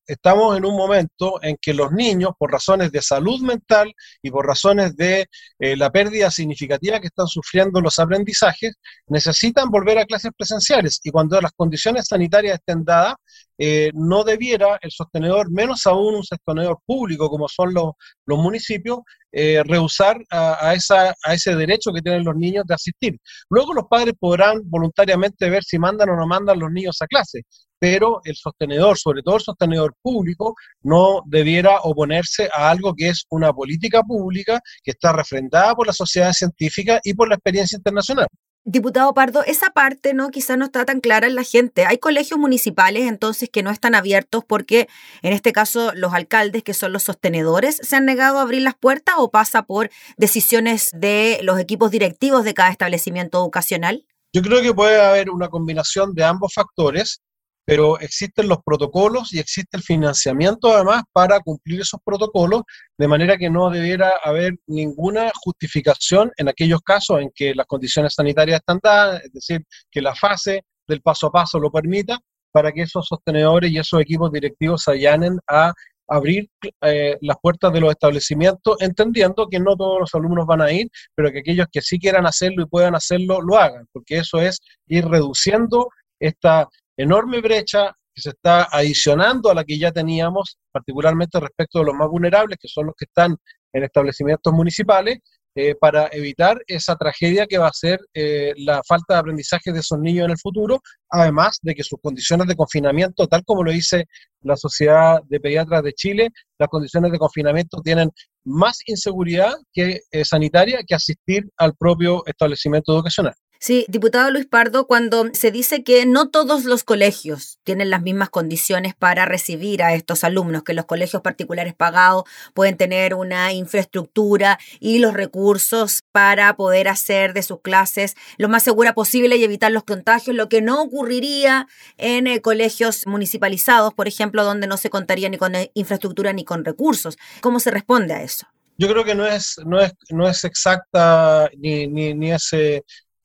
estamos 0.06 0.56
en 0.56 0.64
un 0.64 0.76
momento 0.76 1.42
en 1.42 1.56
que 1.60 1.74
los 1.74 1.90
niños, 1.90 2.30
por 2.38 2.52
razones 2.52 2.92
de 2.92 3.02
salud 3.02 3.40
mental 3.40 3.92
y 4.22 4.30
por 4.30 4.46
razones 4.46 4.94
de 4.94 5.26
eh, 5.58 5.76
la 5.76 5.90
pérdida 5.90 6.30
significativa 6.30 7.00
que 7.00 7.08
están 7.08 7.26
sufriendo 7.26 7.80
los 7.80 7.98
aprendizajes, 7.98 8.76
necesitan 9.08 9.70
volver 9.70 9.98
a 9.98 10.04
clases 10.04 10.30
presenciales. 10.36 11.00
Y 11.02 11.10
cuando 11.10 11.40
las 11.40 11.50
condiciones 11.50 12.06
sanitarias 12.06 12.60
estén 12.60 12.84
dadas, 12.84 13.16
eh, 13.58 13.90
no 13.94 14.24
debiera 14.24 14.78
el 14.82 14.90
sostenedor, 14.90 15.50
menos 15.50 15.86
aún 15.86 16.16
un 16.16 16.24
sostenedor 16.24 16.78
público 16.84 17.28
como 17.28 17.48
son 17.48 17.72
los, 17.74 17.92
municipios, 18.26 18.98
eh, 19.32 19.62
rehusar 19.64 20.16
a, 20.30 20.74
esa, 20.74 21.14
a 21.24 21.34
ese 21.34 21.54
derecho 21.56 21.92
que 21.92 22.02
tienen 22.02 22.24
los 22.24 22.36
niños 22.36 22.64
de 22.66 22.74
asistir. 22.74 23.18
Luego 23.50 23.74
los 23.74 23.84
padres 23.88 24.14
podrán 24.18 24.60
voluntariamente 24.64 25.50
ver 25.50 25.64
si 25.64 25.78
mandan 25.78 26.10
o 26.10 26.16
no 26.16 26.26
mandan 26.26 26.58
los 26.58 26.70
niños 26.70 26.96
a 27.00 27.06
clase, 27.06 27.42
pero 27.78 28.20
el 28.24 28.34
sostenedor, 28.34 28.98
sobre 28.98 29.22
todo 29.22 29.36
el 29.36 29.42
sostenedor 29.42 29.94
público, 30.00 30.54
no 30.82 31.20
debiera 31.26 31.80
oponerse 31.82 32.48
a 32.54 32.70
algo 32.70 32.94
que 32.94 33.08
es 33.08 33.24
una 33.30 33.52
política 33.52 34.02
pública 34.02 34.60
que 34.82 34.92
está 34.92 35.12
refrendada 35.12 35.74
por 35.74 35.86
la 35.86 35.92
sociedad 35.92 36.32
científica 36.32 37.00
y 37.04 37.14
por 37.14 37.28
la 37.28 37.34
experiencia 37.34 37.76
internacional. 37.76 38.26
Diputado 38.66 39.12
Pardo, 39.12 39.44
esa 39.44 39.70
parte 39.70 40.14
no 40.14 40.30
quizás 40.30 40.56
no 40.56 40.64
está 40.64 40.86
tan 40.86 41.00
clara 41.00 41.26
en 41.26 41.34
la 41.34 41.42
gente. 41.42 41.84
Hay 41.84 41.98
colegios 41.98 42.40
municipales 42.40 43.06
entonces 43.06 43.50
que 43.50 43.62
no 43.62 43.70
están 43.70 43.94
abiertos 43.94 44.42
porque 44.42 44.88
en 45.20 45.34
este 45.34 45.52
caso 45.52 45.92
los 45.94 46.14
alcaldes, 46.14 46.62
que 46.62 46.72
son 46.72 46.90
los 46.90 47.02
sostenedores, 47.02 47.76
se 47.76 47.96
han 47.96 48.06
negado 48.06 48.38
a 48.38 48.42
abrir 48.42 48.62
las 48.62 48.74
puertas 48.74 49.16
o 49.18 49.30
pasa 49.30 49.64
por 49.64 49.90
decisiones 50.16 50.88
de 50.94 51.40
los 51.42 51.58
equipos 51.60 51.90
directivos 51.90 52.42
de 52.42 52.54
cada 52.54 52.70
establecimiento 52.70 53.36
educacional. 53.36 54.06
Yo 54.32 54.40
creo 54.40 54.62
que 54.62 54.72
puede 54.72 54.98
haber 54.98 55.28
una 55.28 55.48
combinación 55.50 56.14
de 56.14 56.24
ambos 56.24 56.54
factores 56.54 57.20
pero 57.64 57.98
existen 57.98 58.48
los 58.48 58.58
protocolos 58.64 59.32
y 59.32 59.38
existe 59.38 59.76
el 59.76 59.82
financiamiento 59.82 60.74
además 60.74 61.02
para 61.12 61.40
cumplir 61.40 61.80
esos 61.80 62.00
protocolos, 62.04 62.62
de 62.98 63.08
manera 63.08 63.36
que 63.36 63.50
no 63.50 63.70
debiera 63.70 64.12
haber 64.22 64.54
ninguna 64.66 65.32
justificación 65.34 66.30
en 66.36 66.48
aquellos 66.48 66.80
casos 66.80 67.20
en 67.20 67.30
que 67.34 67.54
las 67.54 67.66
condiciones 67.66 68.14
sanitarias 68.14 68.60
están 68.60 68.80
dadas, 68.82 69.22
es 69.24 69.32
decir, 69.32 69.64
que 69.90 70.02
la 70.02 70.14
fase 70.14 70.62
del 70.86 71.00
paso 71.00 71.28
a 71.28 71.32
paso 71.32 71.58
lo 71.58 71.70
permita, 71.70 72.18
para 72.52 72.70
que 72.70 72.82
esos 72.82 73.06
sostenedores 73.06 73.70
y 73.70 73.78
esos 73.78 74.00
equipos 74.00 74.30
directivos 74.30 74.82
se 74.82 74.92
allanen 74.92 75.38
a 75.48 75.72
abrir 76.06 76.48
eh, 76.82 77.16
las 77.20 77.36
puertas 77.40 77.72
de 77.72 77.80
los 77.80 77.90
establecimientos, 77.90 78.76
entendiendo 78.80 79.48
que 79.48 79.58
no 79.58 79.74
todos 79.74 80.00
los 80.00 80.14
alumnos 80.14 80.46
van 80.46 80.60
a 80.60 80.70
ir, 80.70 80.88
pero 81.14 81.32
que 81.32 81.40
aquellos 81.40 81.66
que 81.72 81.80
sí 81.80 81.98
quieran 81.98 82.26
hacerlo 82.26 82.62
y 82.62 82.66
puedan 82.66 82.94
hacerlo, 82.94 83.40
lo 83.40 83.56
hagan, 83.56 83.86
porque 83.92 84.18
eso 84.18 84.38
es 84.40 84.60
ir 84.86 85.06
reduciendo 85.06 85.88
esta 86.20 86.68
enorme 86.96 87.40
brecha 87.40 87.94
que 88.14 88.22
se 88.22 88.30
está 88.30 88.68
adicionando 88.70 89.50
a 89.50 89.54
la 89.54 89.64
que 89.64 89.78
ya 89.78 89.90
teníamos, 89.90 90.58
particularmente 90.70 91.40
respecto 91.40 91.80
de 91.80 91.86
los 91.86 91.94
más 91.94 92.08
vulnerables, 92.08 92.58
que 92.60 92.68
son 92.68 92.86
los 92.86 92.94
que 92.96 93.06
están 93.06 93.36
en 93.72 93.84
establecimientos 93.84 94.52
municipales, 94.52 95.18
eh, 95.56 95.76
para 95.76 96.08
evitar 96.10 96.60
esa 96.66 96.96
tragedia 96.96 97.46
que 97.46 97.58
va 97.58 97.68
a 97.68 97.72
ser 97.72 98.00
eh, 98.12 98.52
la 98.56 98.82
falta 98.82 99.14
de 99.14 99.20
aprendizaje 99.20 99.72
de 99.72 99.78
esos 99.78 100.00
niños 100.00 100.24
en 100.24 100.32
el 100.32 100.38
futuro, 100.38 100.80
además 101.08 101.60
de 101.62 101.76
que 101.76 101.84
sus 101.84 102.00
condiciones 102.02 102.48
de 102.48 102.56
confinamiento, 102.56 103.28
tal 103.28 103.44
como 103.44 103.62
lo 103.62 103.70
dice 103.70 104.06
la 104.40 104.56
Sociedad 104.56 105.20
de 105.28 105.38
Pediatras 105.38 105.84
de 105.84 105.92
Chile, 105.92 106.30
las 106.58 106.68
condiciones 106.68 107.12
de 107.12 107.18
confinamiento 107.18 107.80
tienen 107.84 108.10
más 108.44 108.80
inseguridad 108.86 109.54
que, 109.72 110.00
eh, 110.10 110.24
sanitaria 110.24 110.80
que 110.84 110.96
asistir 110.96 111.44
al 111.56 111.76
propio 111.76 112.24
establecimiento 112.26 112.92
educacional. 112.92 113.34
Sí, 113.66 113.86
diputado 113.88 114.30
Luis 114.30 114.44
Pardo, 114.44 114.86
cuando 114.86 115.30
se 115.32 115.50
dice 115.50 115.84
que 115.84 116.04
no 116.04 116.28
todos 116.28 116.64
los 116.64 116.84
colegios 116.84 117.60
tienen 117.64 117.88
las 117.88 118.02
mismas 118.02 118.28
condiciones 118.28 118.94
para 118.94 119.24
recibir 119.24 119.82
a 119.82 119.94
estos 119.94 120.22
alumnos, 120.22 120.64
que 120.64 120.74
los 120.74 120.84
colegios 120.84 121.22
particulares 121.22 121.72
pagados 121.72 122.24
pueden 122.52 122.76
tener 122.76 123.14
una 123.14 123.54
infraestructura 123.54 124.58
y 124.80 124.98
los 124.98 125.14
recursos 125.14 126.02
para 126.12 126.54
poder 126.56 126.88
hacer 126.88 127.32
de 127.32 127.42
sus 127.42 127.62
clases 127.62 128.16
lo 128.36 128.50
más 128.50 128.62
segura 128.62 128.92
posible 128.92 129.36
y 129.36 129.44
evitar 129.44 129.72
los 129.72 129.84
contagios, 129.84 130.36
lo 130.36 130.50
que 130.50 130.60
no 130.60 130.82
ocurriría 130.82 131.66
en 131.96 132.26
eh, 132.26 132.42
colegios 132.42 133.06
municipalizados, 133.06 133.94
por 133.94 134.08
ejemplo, 134.08 134.44
donde 134.44 134.66
no 134.66 134.76
se 134.76 134.90
contaría 134.90 135.30
ni 135.30 135.38
con 135.38 135.54
eh, 135.54 135.70
infraestructura 135.72 136.34
ni 136.34 136.44
con 136.44 136.66
recursos. 136.66 137.16
¿Cómo 137.40 137.60
se 137.60 137.70
responde 137.70 138.12
a 138.12 138.22
eso? 138.22 138.46
Yo 138.76 138.88
creo 138.88 139.04
que 139.04 139.14
no 139.14 139.24
es, 139.24 139.58
no 139.64 139.80
es, 139.80 139.94
no 140.10 140.28
es 140.28 140.44
exacta 140.44 141.48
ni, 141.56 141.86
ni, 141.86 142.12
ni 142.12 142.32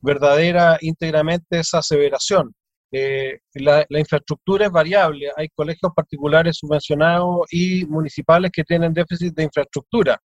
verdadera 0.02 0.78
íntegramente 0.82 1.60
esa 1.60 1.80
aseveración. 1.80 2.54
Eh, 2.92 3.40
la, 3.54 3.86
infraestructura 3.90 4.66
es 4.66 4.72
variable, 4.72 5.32
hay 5.36 5.50
colegios 5.50 5.92
particulares 5.96 6.58
subvencionados 6.58 7.46
y 7.52 7.86
municipales 7.86 8.52
que 8.52 8.64
tienen 8.64 8.94
déficit 8.94 9.36
de 9.36 9.44
infraestructura, 9.44 10.20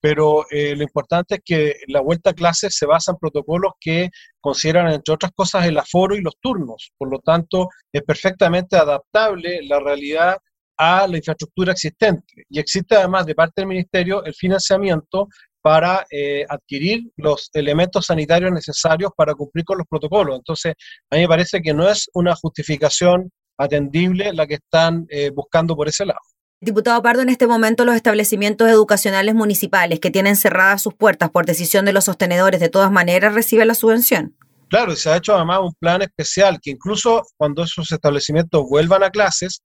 pero 0.00 0.46
eh, 0.50 0.74
lo 0.74 0.84
importante 0.84 1.34
es 1.36 1.40
que 1.44 1.76
la 1.88 2.00
vuelta 2.00 2.30
a 2.30 2.34
clases 2.34 2.74
se 2.74 2.86
basa 2.86 3.12
en 3.12 3.18
protocolos 3.18 3.72
que 3.78 4.08
consideran, 4.40 4.90
entre 4.90 5.14
otras 5.14 5.32
cosas, 5.34 5.66
el 5.66 5.76
aforo 5.76 6.16
y 6.16 6.22
los 6.22 6.38
turnos, 6.40 6.92
por 6.96 7.10
lo 7.10 7.18
tanto, 7.18 7.68
es 7.92 8.02
perfectamente 8.02 8.76
adaptable 8.76 9.60
la 9.64 9.78
realidad 9.80 10.38
a 10.78 11.06
la 11.08 11.16
infraestructura 11.16 11.72
existente. 11.72 12.46
Y 12.48 12.58
existe 12.60 12.94
además 12.94 13.26
de 13.26 13.34
parte 13.34 13.54
del 13.56 13.66
Ministerio 13.66 14.24
el 14.24 14.34
financiamiento 14.34 15.28
para 15.68 16.06
eh, 16.10 16.46
adquirir 16.48 17.10
los 17.18 17.50
elementos 17.52 18.06
sanitarios 18.06 18.50
necesarios 18.50 19.10
para 19.14 19.34
cumplir 19.34 19.66
con 19.66 19.76
los 19.76 19.86
protocolos. 19.86 20.38
Entonces, 20.38 20.72
a 21.10 21.16
mí 21.16 21.20
me 21.20 21.28
parece 21.28 21.60
que 21.60 21.74
no 21.74 21.86
es 21.86 22.08
una 22.14 22.34
justificación 22.34 23.30
atendible 23.58 24.32
la 24.32 24.46
que 24.46 24.54
están 24.54 25.04
eh, 25.10 25.28
buscando 25.28 25.76
por 25.76 25.86
ese 25.86 26.06
lado. 26.06 26.20
Diputado 26.62 27.02
Pardo, 27.02 27.20
en 27.20 27.28
este 27.28 27.46
momento 27.46 27.84
los 27.84 27.96
establecimientos 27.96 28.66
educacionales 28.70 29.34
municipales 29.34 30.00
que 30.00 30.10
tienen 30.10 30.36
cerradas 30.36 30.80
sus 30.80 30.94
puertas 30.94 31.28
por 31.28 31.44
decisión 31.44 31.84
de 31.84 31.92
los 31.92 32.06
sostenedores, 32.06 32.60
de 32.60 32.70
todas 32.70 32.90
maneras 32.90 33.34
reciben 33.34 33.68
la 33.68 33.74
subvención. 33.74 34.34
Claro, 34.70 34.92
y 34.92 34.96
se 34.96 35.10
ha 35.10 35.18
hecho 35.18 35.36
además 35.36 35.60
un 35.60 35.74
plan 35.78 36.00
especial 36.00 36.60
que 36.62 36.70
incluso 36.70 37.24
cuando 37.36 37.62
esos 37.62 37.92
establecimientos 37.92 38.64
vuelvan 38.70 39.02
a 39.02 39.10
clases, 39.10 39.60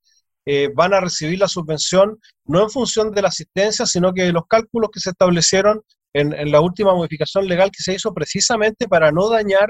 eh, 0.45 0.69
van 0.75 0.93
a 0.93 0.99
recibir 0.99 1.39
la 1.39 1.47
subvención 1.47 2.19
no 2.45 2.63
en 2.63 2.69
función 2.69 3.11
de 3.11 3.21
la 3.21 3.29
asistencia, 3.29 3.85
sino 3.85 4.13
que 4.13 4.23
de 4.23 4.33
los 4.33 4.45
cálculos 4.47 4.89
que 4.91 4.99
se 4.99 5.11
establecieron 5.11 5.81
en, 6.13 6.51
la 6.51 6.61
última 6.61 6.93
modificación 6.93 7.47
legal 7.47 7.71
que 7.71 7.81
se 7.81 7.93
hizo 7.93 8.13
precisamente 8.13 8.87
para 8.87 9.11
no 9.11 9.29
dañar 9.29 9.69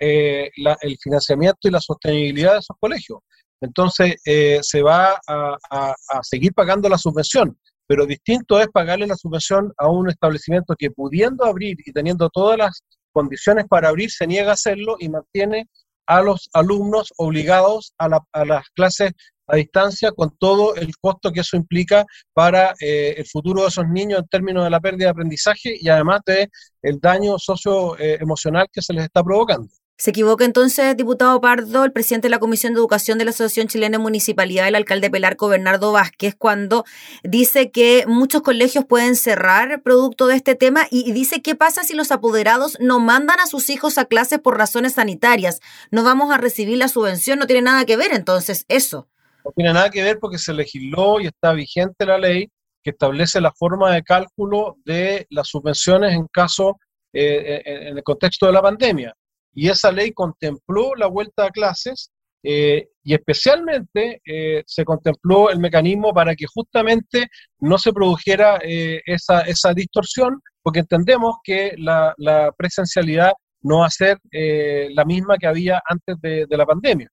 eh, 0.00 0.50
el 0.82 0.98
financiamiento 1.02 1.68
y 1.68 1.70
la 1.70 1.80
sostenibilidad 1.80 2.52
de 2.54 2.58
esos 2.58 2.76
colegios. 2.78 3.20
Entonces, 3.60 4.16
eh, 4.24 4.60
se 4.62 4.82
va 4.82 5.20
a, 5.28 5.94
seguir 6.22 6.52
pagando 6.52 6.88
la 6.88 6.98
subvención, 6.98 7.58
pero 7.86 8.06
distinto 8.06 8.60
es 8.60 8.68
pagarle 8.68 9.06
la 9.06 9.16
subvención 9.16 9.72
a 9.78 9.88
un 9.88 10.08
establecimiento 10.10 10.74
que 10.78 10.90
pudiendo 10.90 11.44
abrir 11.44 11.76
y 11.84 11.92
teniendo 11.92 12.28
todas 12.28 12.58
las 12.58 12.82
condiciones 13.12 13.66
para 13.68 13.88
abrir, 13.88 14.10
se 14.10 14.26
niega 14.26 14.50
a 14.50 14.54
hacerlo 14.54 14.96
y 15.00 15.08
mantiene 15.08 15.68
a 16.06 16.22
los 16.22 16.48
alumnos 16.52 17.12
obligados 17.16 17.92
a, 17.98 18.08
a 18.32 18.44
las 18.44 18.68
clases 18.70 19.12
a 19.48 19.56
distancia 19.56 20.12
con 20.12 20.36
todo 20.38 20.74
el 20.76 20.96
costo 21.00 21.32
que 21.32 21.40
eso 21.40 21.56
implica 21.56 22.04
para 22.32 22.74
eh, 22.80 23.14
el 23.16 23.26
futuro 23.26 23.62
de 23.62 23.68
esos 23.68 23.88
niños 23.88 24.20
en 24.20 24.28
términos 24.28 24.64
de 24.64 24.70
la 24.70 24.80
pérdida 24.80 25.06
de 25.06 25.10
aprendizaje 25.10 25.76
y 25.80 25.88
además 25.88 26.20
de 26.26 26.48
el 26.82 27.00
daño 27.00 27.38
socioemocional 27.38 28.68
que 28.72 28.82
se 28.82 28.92
les 28.92 29.04
está 29.04 29.22
provocando. 29.22 29.68
¿Se 30.00 30.10
equivoca 30.10 30.44
entonces, 30.44 30.96
diputado 30.96 31.40
Pardo, 31.40 31.82
el 31.82 31.90
presidente 31.90 32.26
de 32.26 32.30
la 32.30 32.38
Comisión 32.38 32.72
de 32.72 32.78
Educación 32.78 33.18
de 33.18 33.24
la 33.24 33.32
Asociación 33.32 33.66
Chilena 33.66 33.98
de 33.98 34.02
Municipalidad, 34.02 34.68
el 34.68 34.76
alcalde 34.76 35.10
Pelarco 35.10 35.48
Bernardo 35.48 35.90
Vázquez, 35.90 36.36
cuando 36.38 36.84
dice 37.24 37.72
que 37.72 38.04
muchos 38.06 38.42
colegios 38.42 38.84
pueden 38.84 39.16
cerrar 39.16 39.82
producto 39.82 40.28
de 40.28 40.36
este 40.36 40.54
tema 40.54 40.86
y 40.92 41.10
dice 41.10 41.42
qué 41.42 41.56
pasa 41.56 41.82
si 41.82 41.94
los 41.94 42.12
apoderados 42.12 42.78
no 42.78 43.00
mandan 43.00 43.40
a 43.40 43.48
sus 43.48 43.70
hijos 43.70 43.98
a 43.98 44.04
clases 44.04 44.38
por 44.38 44.56
razones 44.56 44.92
sanitarias? 44.92 45.58
No 45.90 46.04
vamos 46.04 46.32
a 46.32 46.38
recibir 46.38 46.78
la 46.78 46.86
subvención, 46.86 47.40
no 47.40 47.48
tiene 47.48 47.62
nada 47.62 47.84
que 47.84 47.96
ver 47.96 48.12
entonces 48.12 48.66
eso. 48.68 49.08
No 49.48 49.52
tiene 49.56 49.72
nada 49.72 49.88
que 49.88 50.02
ver 50.02 50.18
porque 50.18 50.36
se 50.36 50.52
legisló 50.52 51.18
y 51.20 51.26
está 51.26 51.54
vigente 51.54 52.04
la 52.04 52.18
ley 52.18 52.50
que 52.82 52.90
establece 52.90 53.40
la 53.40 53.50
forma 53.50 53.94
de 53.94 54.02
cálculo 54.02 54.76
de 54.84 55.26
las 55.30 55.48
subvenciones 55.48 56.12
en 56.12 56.26
caso, 56.26 56.78
eh, 57.14 57.62
en 57.64 57.96
el 57.96 58.02
contexto 58.02 58.44
de 58.44 58.52
la 58.52 58.60
pandemia. 58.60 59.14
Y 59.54 59.70
esa 59.70 59.90
ley 59.90 60.12
contempló 60.12 60.94
la 60.94 61.06
vuelta 61.06 61.46
a 61.46 61.50
clases 61.50 62.10
eh, 62.42 62.88
y 63.02 63.14
especialmente 63.14 64.20
eh, 64.22 64.64
se 64.66 64.84
contempló 64.84 65.48
el 65.48 65.60
mecanismo 65.60 66.12
para 66.12 66.34
que 66.34 66.44
justamente 66.46 67.28
no 67.58 67.78
se 67.78 67.94
produjera 67.94 68.58
esa, 68.62 69.40
esa, 69.40 69.72
distorsión, 69.72 70.42
porque 70.62 70.80
entendemos 70.80 71.36
que 71.42 71.72
la, 71.78 72.14
presencialidad 72.54 73.32
no 73.62 73.78
va 73.78 73.86
a 73.86 73.90
ser 73.90 74.18
la 74.30 75.06
misma 75.06 75.38
que 75.38 75.46
había 75.46 75.80
antes 75.88 76.16
de 76.20 76.56
la 76.56 76.66
pandemia 76.66 77.08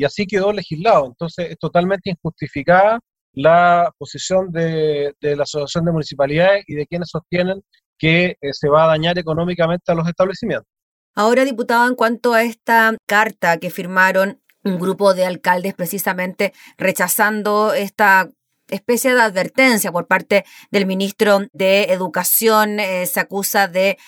y 0.00 0.04
así 0.04 0.26
quedó 0.26 0.50
legislado. 0.50 1.08
Entonces 1.08 1.50
es 1.50 1.58
totalmente 1.58 2.08
injustificada 2.08 3.00
la 3.34 3.92
posición 3.98 4.50
de, 4.50 5.14
la 5.20 5.42
Asociación 5.42 5.84
de 5.84 5.92
Municipalidades 5.92 6.64
y 6.66 6.74
de 6.74 6.86
quienes 6.86 7.10
sostienen 7.10 7.60
que 7.98 8.38
eh, 8.40 8.52
se 8.52 8.70
va 8.70 8.84
a 8.84 8.86
dañar 8.86 9.18
económicamente 9.18 9.92
a 9.92 9.94
los 9.94 10.08
establecimientos. 10.08 10.66
Ahora, 11.14 11.44
diputado, 11.44 11.86
en 11.86 11.96
cuanto 11.96 12.32
a 12.32 12.44
esta 12.44 12.96
carta 13.06 13.58
que 13.58 13.68
firmaron 13.68 14.40
un 14.64 14.78
grupo 14.78 15.12
de 15.12 15.26
alcaldes 15.26 15.74
precisamente 15.74 16.54
rechazando 16.78 17.74
esta 17.74 18.30
especie 18.68 19.14
de 19.14 19.20
advertencia 19.20 19.92
por 19.92 20.06
parte 20.06 20.46
del 20.70 20.86
ministro 20.86 21.40
de 21.52 21.84
Educación. 21.92 22.80
Eh, 22.80 23.04
se 23.06 23.20
acusa 23.20 23.68
de 23.68 23.98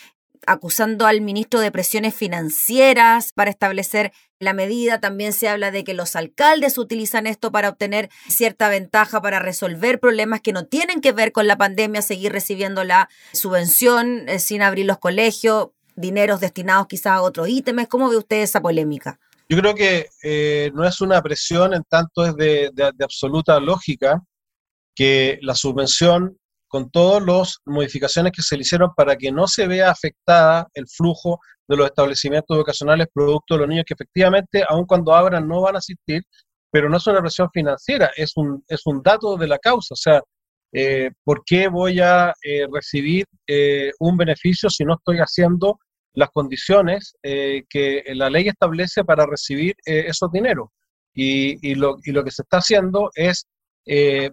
acusando 0.47 1.07
al 1.07 1.21
ministro 1.21 1.61
de 1.61 1.71
presiones 1.71 2.15
financieras 2.15 3.33
para 3.33 3.51
establecer 3.51 4.13
la 4.39 4.53
medida. 4.53 5.01
También 5.01 5.33
se 5.33 5.49
habla 5.49 5.71
de 5.71 5.85
que 5.85 5.95
los 5.95 6.17
alcaldes 6.17 6.79
utilizan 6.79 7.27
esto 7.27 7.53
para 7.53 7.69
obtener 7.69 8.11
cierta 8.29 8.69
ventaja, 8.69 9.21
para 9.23 9.39
resolver 9.39 10.01
problemas 10.01 10.41
que 10.41 10.53
no 10.53 10.67
tienen 10.67 11.01
que 11.01 11.13
ver 11.13 11.33
con 11.33 11.47
la 11.47 11.57
pandemia, 11.57 12.03
seguir 12.03 12.33
recibiendo 12.33 12.85
la 12.85 13.09
subvención 13.33 14.29
eh, 14.29 14.39
sin 14.39 14.63
abrir 14.63 14.87
los 14.87 14.99
colegios, 14.99 15.69
dineros 15.95 16.41
destinados 16.41 16.87
quizás 16.87 17.13
a 17.13 17.23
otros 17.23 17.49
ítems. 17.49 17.89
¿Cómo 17.89 18.09
ve 18.09 18.17
usted 18.17 18.43
esa 18.43 18.61
polémica? 18.61 19.19
Yo 19.49 19.59
creo 19.59 19.75
que 19.75 20.09
eh, 20.23 20.71
no 20.75 20.87
es 20.87 21.01
una 21.01 21.21
presión, 21.21 21.75
en 21.75 21.83
tanto 21.85 22.25
es 22.25 22.35
de 22.37 22.71
absoluta 23.01 23.61
lógica 23.61 24.23
que 24.95 25.39
la 25.43 25.55
subvención 25.55 26.39
con 26.73 26.91
todas 26.91 27.23
las 27.23 27.59
modificaciones 27.67 28.33
que 28.33 28.41
se 28.41 28.57
le 28.57 28.63
hicieron 28.63 28.95
para 28.97 29.15
que 29.15 29.31
no 29.31 29.47
se 29.47 29.67
vea 29.67 29.91
afectada 29.91 30.67
el 30.73 30.89
flujo 30.89 31.39
de 31.69 31.77
los 31.77 31.85
establecimientos 31.85 32.57
educacionales 32.57 33.09
producto 33.13 33.55
de 33.55 33.61
los 33.61 33.69
niños 33.69 33.85
que 33.87 33.93
efectivamente, 33.93 34.65
aun 34.67 34.87
cuando 34.87 35.15
abran, 35.15 35.47
no 35.47 35.61
van 35.61 35.75
a 35.75 35.81
asistir, 35.81 36.23
pero 36.71 36.89
no 36.89 36.97
es 36.97 37.07
una 37.07 37.21
presión 37.21 37.51
financiera, 37.53 38.11
es 38.17 38.33
un, 38.37 38.65
es 38.67 38.81
un 38.87 39.03
dato 39.03 39.37
de 39.37 39.49
la 39.49 39.59
causa. 39.59 39.93
O 39.93 39.97
sea, 39.97 40.23
eh, 40.73 41.11
¿por 41.23 41.43
qué 41.45 41.69
voy 41.69 42.01
a 42.01 42.33
eh, 42.43 42.67
recibir 42.73 43.27
eh, 43.47 43.93
un 43.99 44.17
beneficio 44.17 44.71
si 44.71 44.87
no 44.87 44.95
estoy 44.95 45.19
haciendo 45.19 45.79
las 46.15 46.31
condiciones 46.31 47.15
que 47.23 48.03
la 48.15 48.31
ley 48.31 48.49
establece 48.49 49.05
para 49.05 49.27
recibir 49.27 49.75
esos 49.85 50.33
dineros? 50.33 50.69
Y, 51.15 51.71
y, 51.71 51.75
lo, 51.75 51.99
y, 52.03 52.13
lo, 52.13 52.25
que 52.25 52.31
se 52.31 52.43
está 52.43 52.59
haciendo 52.59 53.11
es 53.15 53.47
eh, 53.87 54.31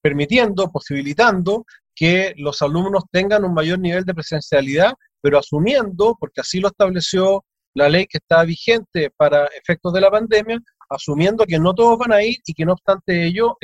permitiendo, 0.00 0.70
posibilitando 0.70 1.64
que 1.94 2.32
los 2.36 2.62
alumnos 2.62 3.04
tengan 3.10 3.44
un 3.44 3.54
mayor 3.54 3.78
nivel 3.78 4.04
de 4.04 4.14
presencialidad, 4.14 4.92
pero 5.20 5.38
asumiendo, 5.38 6.16
porque 6.18 6.40
así 6.40 6.60
lo 6.60 6.68
estableció 6.68 7.44
la 7.74 7.88
ley 7.88 8.06
que 8.06 8.18
está 8.18 8.42
vigente 8.44 9.10
para 9.16 9.46
efectos 9.46 9.92
de 9.92 10.00
la 10.00 10.10
pandemia, 10.10 10.58
asumiendo 10.88 11.44
que 11.44 11.58
no 11.58 11.72
todos 11.72 11.98
van 11.98 12.12
a 12.12 12.22
ir 12.22 12.36
y 12.44 12.52
que 12.52 12.64
no 12.64 12.72
obstante 12.72 13.24
ello, 13.24 13.56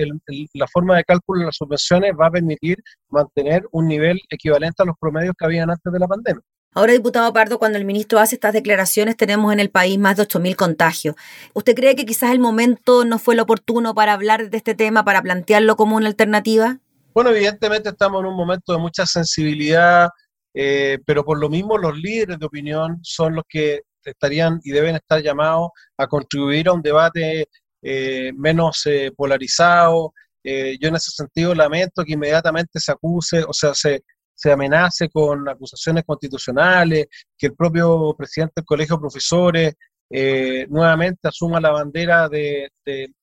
la 0.55 0.67
forma 0.69 0.97
de 0.97 1.05
cálculo 1.05 1.41
de 1.41 1.47
las 1.47 1.57
subvenciones 1.57 2.13
va 2.21 2.29
a 2.29 2.31
permitir 2.31 2.77
mantener 3.09 3.65
un 3.73 3.89
nivel 3.89 4.21
equivalente 4.31 4.83
a 4.83 4.87
los 4.87 4.97
promedios 5.01 5.35
que 5.37 5.45
habían 5.45 5.71
antes 5.71 5.93
de 5.93 5.99
la 5.99 6.07
pandemia. 6.07 6.43
Ahora, 6.77 6.93
diputado 6.93 7.33
Pardo, 7.33 7.59
cuando 7.59 7.79
el 7.79 7.87
ministro 7.87 8.19
hace 8.19 8.35
estas 8.35 8.53
declaraciones, 8.53 9.17
tenemos 9.17 9.51
en 9.51 9.61
el 9.61 9.71
país 9.71 9.99
más 9.99 10.19
de 10.19 10.25
8.000 10.25 10.57
contagios. 10.57 11.17
¿Usted 11.55 11.75
cree 11.75 11.97
que 11.97 12.05
quizás 12.05 12.33
el 12.33 12.39
momento 12.39 13.07
no 13.07 13.19
fue 13.19 13.35
lo 13.35 13.45
oportuno 13.45 13.95
para 13.95 14.13
hablar 14.13 14.51
de 14.51 14.57
este 14.59 14.75
tema, 14.75 15.03
para 15.03 15.23
plantearlo 15.23 15.77
como 15.77 15.97
una 15.97 16.09
alternativa? 16.09 16.79
Bueno, 17.15 17.31
evidentemente 17.31 17.89
estamos 17.89 18.21
en 18.21 18.27
un 18.27 18.37
momento 18.37 18.75
de 18.75 18.79
mucha 18.79 19.07
sensibilidad, 19.07 20.11
eh, 20.53 20.99
pero 21.07 21.25
por 21.25 21.41
lo 21.41 21.49
mismo 21.49 21.79
los 21.79 21.97
líderes 21.97 22.39
de 22.39 22.45
opinión 22.45 22.99
son 23.01 23.37
los 23.37 23.45
que 23.49 23.81
estarían 24.05 24.61
y 24.63 24.71
deben 24.71 24.97
estar 24.97 25.23
llamados 25.23 25.71
a 25.97 26.07
contribuir 26.07 26.69
a 26.69 26.75
un 26.75 26.83
debate 26.83 27.49
eh, 27.81 28.33
menos 28.37 28.83
eh, 28.85 29.13
polarizado. 29.17 30.13
yo 30.45 30.89
en 30.89 30.97
ese 30.97 31.11
sentido 31.11 31.55
lamento 31.55 32.05
que 32.05 32.13
inmediatamente 32.13 32.81
se 32.81 32.93
acuse, 32.93 33.43
o 33.49 33.55
sea, 33.55 33.73
se, 33.73 34.03
se 34.37 34.53
amenace 34.53 35.09
con 35.09 35.49
acusaciones 35.49 36.05
constitucionales, 36.05 37.07
que 37.37 37.47
el 37.49 37.55
propio 37.55 38.15
presidente 38.17 38.55
del 38.57 38.65
Colegio 38.67 38.97
de 38.97 39.01
Profesores 39.01 39.75
eh, 40.09 40.67
nuevamente 40.69 41.27
asuma 41.27 41.61
la 41.61 41.71
bandera 41.73 42.29
de, 42.29 42.71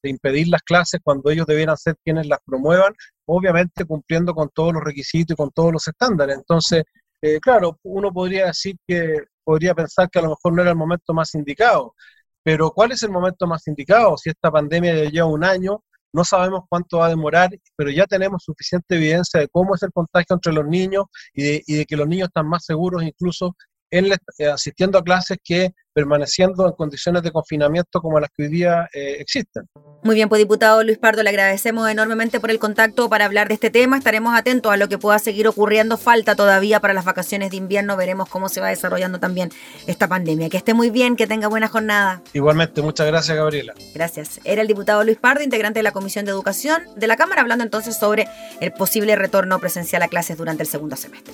impedir 0.03 0.49
las 0.49 0.63
clases 0.63 0.99
cuando 1.01 1.29
ellos 1.29 1.45
debieran 1.45 1.77
ser 1.77 1.95
quienes 2.03 2.27
las 2.27 2.39
promuevan, 2.45 2.93
obviamente 3.25 3.85
cumpliendo 3.85 4.33
con 4.33 4.49
todos 4.49 4.73
los 4.73 4.83
requisitos 4.83 5.35
y 5.35 5.37
con 5.37 5.51
todos 5.51 5.71
los 5.71 5.87
estándares. 5.87 6.35
Entonces, 6.35 6.83
eh, 7.21 7.39
claro, 7.39 7.79
uno 7.83 8.11
podría 8.11 8.47
decir 8.47 8.75
que, 8.85 9.23
podría 9.43 9.73
pensar 9.75 10.09
que 10.09 10.19
a 10.19 10.23
lo 10.23 10.29
mejor 10.29 10.53
no 10.53 10.61
era 10.61 10.71
el 10.71 10.77
momento 10.77 11.13
más 11.13 11.33
indicado, 11.35 11.95
pero 12.43 12.71
¿cuál 12.71 12.91
es 12.91 13.03
el 13.03 13.11
momento 13.11 13.47
más 13.47 13.65
indicado? 13.67 14.17
Si 14.17 14.29
esta 14.29 14.51
pandemia 14.51 14.95
ya 15.03 15.09
lleva 15.09 15.27
un 15.27 15.43
año, 15.45 15.83
no 16.13 16.23
sabemos 16.23 16.61
cuánto 16.69 16.99
va 16.99 17.07
a 17.07 17.09
demorar, 17.09 17.49
pero 17.75 17.89
ya 17.89 18.05
tenemos 18.05 18.43
suficiente 18.43 18.95
evidencia 18.95 19.39
de 19.39 19.47
cómo 19.49 19.75
es 19.75 19.83
el 19.83 19.91
contagio 19.91 20.35
entre 20.35 20.53
los 20.53 20.65
niños 20.65 21.05
y 21.33 21.63
de, 21.77 21.85
que 21.85 21.97
los 21.97 22.07
niños 22.07 22.27
están 22.27 22.47
más 22.47 22.65
seguros 22.65 23.03
incluso 23.03 23.55
eh, 23.93 24.47
asistiendo 24.47 24.97
a 24.97 25.03
clases 25.03 25.37
que 25.43 25.73
permaneciendo 25.93 26.65
en 26.65 26.73
condiciones 26.73 27.21
de 27.21 27.31
confinamiento 27.31 28.01
como 28.01 28.19
las 28.19 28.29
que 28.35 28.43
hoy 28.43 28.49
día 28.49 28.89
eh, 28.93 29.17
existen. 29.19 29.69
Muy 30.03 30.15
bien, 30.15 30.27
pues 30.27 30.39
diputado 30.39 30.83
Luis 30.83 30.97
Pardo, 30.97 31.23
le 31.23 31.29
agradecemos 31.29 31.87
enormemente 31.89 32.39
por 32.39 32.49
el 32.51 32.59
contacto 32.59 33.07
para 33.09 33.25
hablar 33.25 33.47
de 33.47 33.53
este 33.53 33.69
tema. 33.69 33.97
Estaremos 33.97 34.35
atentos 34.35 34.71
a 34.71 34.77
lo 34.77 34.89
que 34.89 34.97
pueda 34.97 35.19
seguir 35.19 35.47
ocurriendo. 35.47 35.97
Falta 35.97 36.35
todavía 36.35 36.79
para 36.79 36.93
las 36.93 37.05
vacaciones 37.05 37.51
de 37.51 37.57
invierno. 37.57 37.95
Veremos 37.95 38.27
cómo 38.27 38.49
se 38.49 38.59
va 38.59 38.69
desarrollando 38.69 39.19
también 39.19 39.51
esta 39.87 40.07
pandemia. 40.07 40.49
Que 40.49 40.57
esté 40.57 40.73
muy 40.73 40.89
bien, 40.89 41.15
que 41.15 41.27
tenga 41.27 41.47
buena 41.47 41.67
jornada. 41.67 42.21
Igualmente, 42.33 42.81
muchas 42.81 43.07
gracias, 43.07 43.37
Gabriela. 43.37 43.73
Gracias. 43.93 44.41
Era 44.43 44.61
el 44.61 44.67
diputado 44.67 45.03
Luis 45.03 45.17
Pardo, 45.17 45.43
integrante 45.43 45.79
de 45.79 45.83
la 45.83 45.91
Comisión 45.91 46.25
de 46.25 46.31
Educación 46.31 46.83
de 46.97 47.07
la 47.07 47.15
Cámara, 47.15 47.41
hablando 47.41 47.63
entonces 47.63 47.95
sobre 47.95 48.27
el 48.59 48.73
posible 48.73 49.15
retorno 49.15 49.59
presencial 49.59 50.01
a 50.01 50.07
clases 50.07 50.37
durante 50.37 50.63
el 50.63 50.69
segundo 50.69 50.95
semestre. 50.95 51.33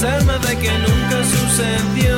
Convencerme 0.00 0.38
de 0.38 0.56
que 0.56 0.70
nunca 0.78 1.24
sucedió 1.24 2.09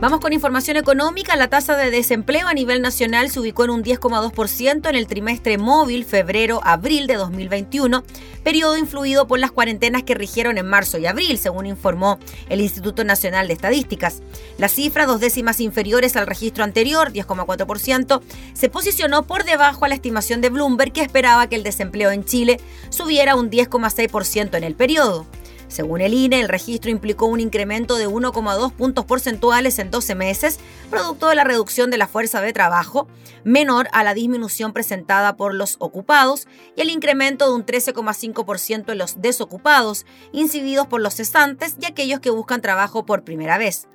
Vamos 0.00 0.20
con 0.20 0.32
información 0.32 0.76
económica. 0.76 1.34
La 1.34 1.48
tasa 1.48 1.76
de 1.76 1.90
desempleo 1.90 2.46
a 2.46 2.54
nivel 2.54 2.80
nacional 2.80 3.30
se 3.30 3.40
ubicó 3.40 3.64
en 3.64 3.70
un 3.70 3.82
10,2% 3.82 4.88
en 4.88 4.94
el 4.94 5.08
trimestre 5.08 5.58
móvil 5.58 6.04
febrero-abril 6.04 7.08
de 7.08 7.14
2021, 7.14 8.04
periodo 8.44 8.76
influido 8.76 9.26
por 9.26 9.40
las 9.40 9.50
cuarentenas 9.50 10.04
que 10.04 10.14
rigieron 10.14 10.56
en 10.56 10.68
marzo 10.68 10.98
y 10.98 11.06
abril, 11.06 11.36
según 11.36 11.66
informó 11.66 12.20
el 12.48 12.60
Instituto 12.60 13.02
Nacional 13.02 13.48
de 13.48 13.54
Estadísticas. 13.54 14.22
La 14.56 14.68
cifra, 14.68 15.04
dos 15.04 15.18
décimas 15.18 15.58
inferiores 15.58 16.14
al 16.14 16.28
registro 16.28 16.62
anterior, 16.62 17.12
10,4%, 17.12 18.22
se 18.54 18.68
posicionó 18.68 19.24
por 19.24 19.42
debajo 19.42 19.84
a 19.84 19.88
la 19.88 19.96
estimación 19.96 20.40
de 20.40 20.50
Bloomberg, 20.50 20.92
que 20.92 21.02
esperaba 21.02 21.48
que 21.48 21.56
el 21.56 21.64
desempleo 21.64 22.12
en 22.12 22.24
Chile 22.24 22.60
subiera 22.90 23.34
un 23.34 23.50
10,6% 23.50 24.56
en 24.56 24.62
el 24.62 24.76
periodo. 24.76 25.26
Según 25.68 26.00
el 26.00 26.14
INE, 26.14 26.40
el 26.40 26.48
registro 26.48 26.90
implicó 26.90 27.26
un 27.26 27.40
incremento 27.40 27.96
de 27.96 28.08
1,2 28.08 28.72
puntos 28.72 29.04
porcentuales 29.04 29.78
en 29.78 29.90
12 29.90 30.14
meses, 30.14 30.58
producto 30.90 31.28
de 31.28 31.34
la 31.34 31.44
reducción 31.44 31.90
de 31.90 31.98
la 31.98 32.08
fuerza 32.08 32.40
de 32.40 32.54
trabajo, 32.54 33.06
menor 33.44 33.88
a 33.92 34.02
la 34.02 34.14
disminución 34.14 34.72
presentada 34.72 35.36
por 35.36 35.54
los 35.54 35.76
ocupados, 35.78 36.48
y 36.74 36.80
el 36.80 36.90
incremento 36.90 37.46
de 37.46 37.54
un 37.54 37.66
13,5% 37.66 38.92
en 38.92 38.98
los 38.98 39.20
desocupados, 39.20 40.06
incididos 40.32 40.86
por 40.86 41.02
los 41.02 41.14
cesantes 41.14 41.76
y 41.78 41.84
aquellos 41.84 42.20
que 42.20 42.30
buscan 42.30 42.62
trabajo 42.62 43.04
por 43.04 43.22
primera 43.22 43.58
vez. 43.58 43.88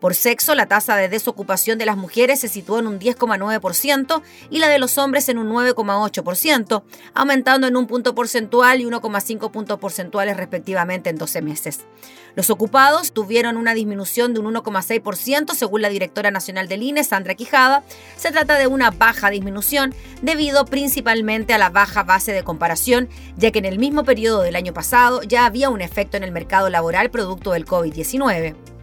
Por 0.00 0.14
sexo, 0.14 0.54
la 0.54 0.66
tasa 0.66 0.94
de 0.96 1.08
desocupación 1.08 1.78
de 1.78 1.86
las 1.86 1.96
mujeres 1.96 2.40
se 2.40 2.48
situó 2.48 2.78
en 2.78 2.86
un 2.86 2.98
10,9% 2.98 4.22
y 4.50 4.58
la 4.58 4.68
de 4.68 4.78
los 4.78 4.98
hombres 4.98 5.28
en 5.30 5.38
un 5.38 5.48
9,8%, 5.48 6.82
aumentando 7.14 7.66
en 7.66 7.76
un 7.76 7.86
punto 7.86 8.14
porcentual 8.14 8.80
y 8.80 8.84
1,5 8.84 9.50
puntos 9.50 9.78
porcentuales 9.78 10.36
respectivamente 10.36 11.08
en 11.08 11.16
12 11.16 11.40
meses. 11.40 11.80
Los 12.34 12.50
ocupados 12.50 13.12
tuvieron 13.12 13.56
una 13.56 13.72
disminución 13.72 14.34
de 14.34 14.40
un 14.40 14.54
1,6% 14.54 15.54
según 15.54 15.80
la 15.80 15.88
directora 15.88 16.30
nacional 16.30 16.68
del 16.68 16.82
INE, 16.82 17.02
Sandra 17.02 17.34
Quijada. 17.34 17.82
Se 18.16 18.30
trata 18.30 18.58
de 18.58 18.66
una 18.66 18.90
baja 18.90 19.30
disminución 19.30 19.94
debido 20.20 20.66
principalmente 20.66 21.54
a 21.54 21.58
la 21.58 21.70
baja 21.70 22.02
base 22.02 22.32
de 22.32 22.44
comparación, 22.44 23.08
ya 23.38 23.50
que 23.50 23.60
en 23.60 23.64
el 23.64 23.78
mismo 23.78 24.04
periodo 24.04 24.42
del 24.42 24.56
año 24.56 24.74
pasado 24.74 25.22
ya 25.22 25.46
había 25.46 25.70
un 25.70 25.80
efecto 25.80 26.18
en 26.18 26.24
el 26.24 26.32
mercado 26.32 26.68
laboral 26.68 27.10
producto 27.10 27.52
del 27.52 27.64
COVID-19. 27.64 28.75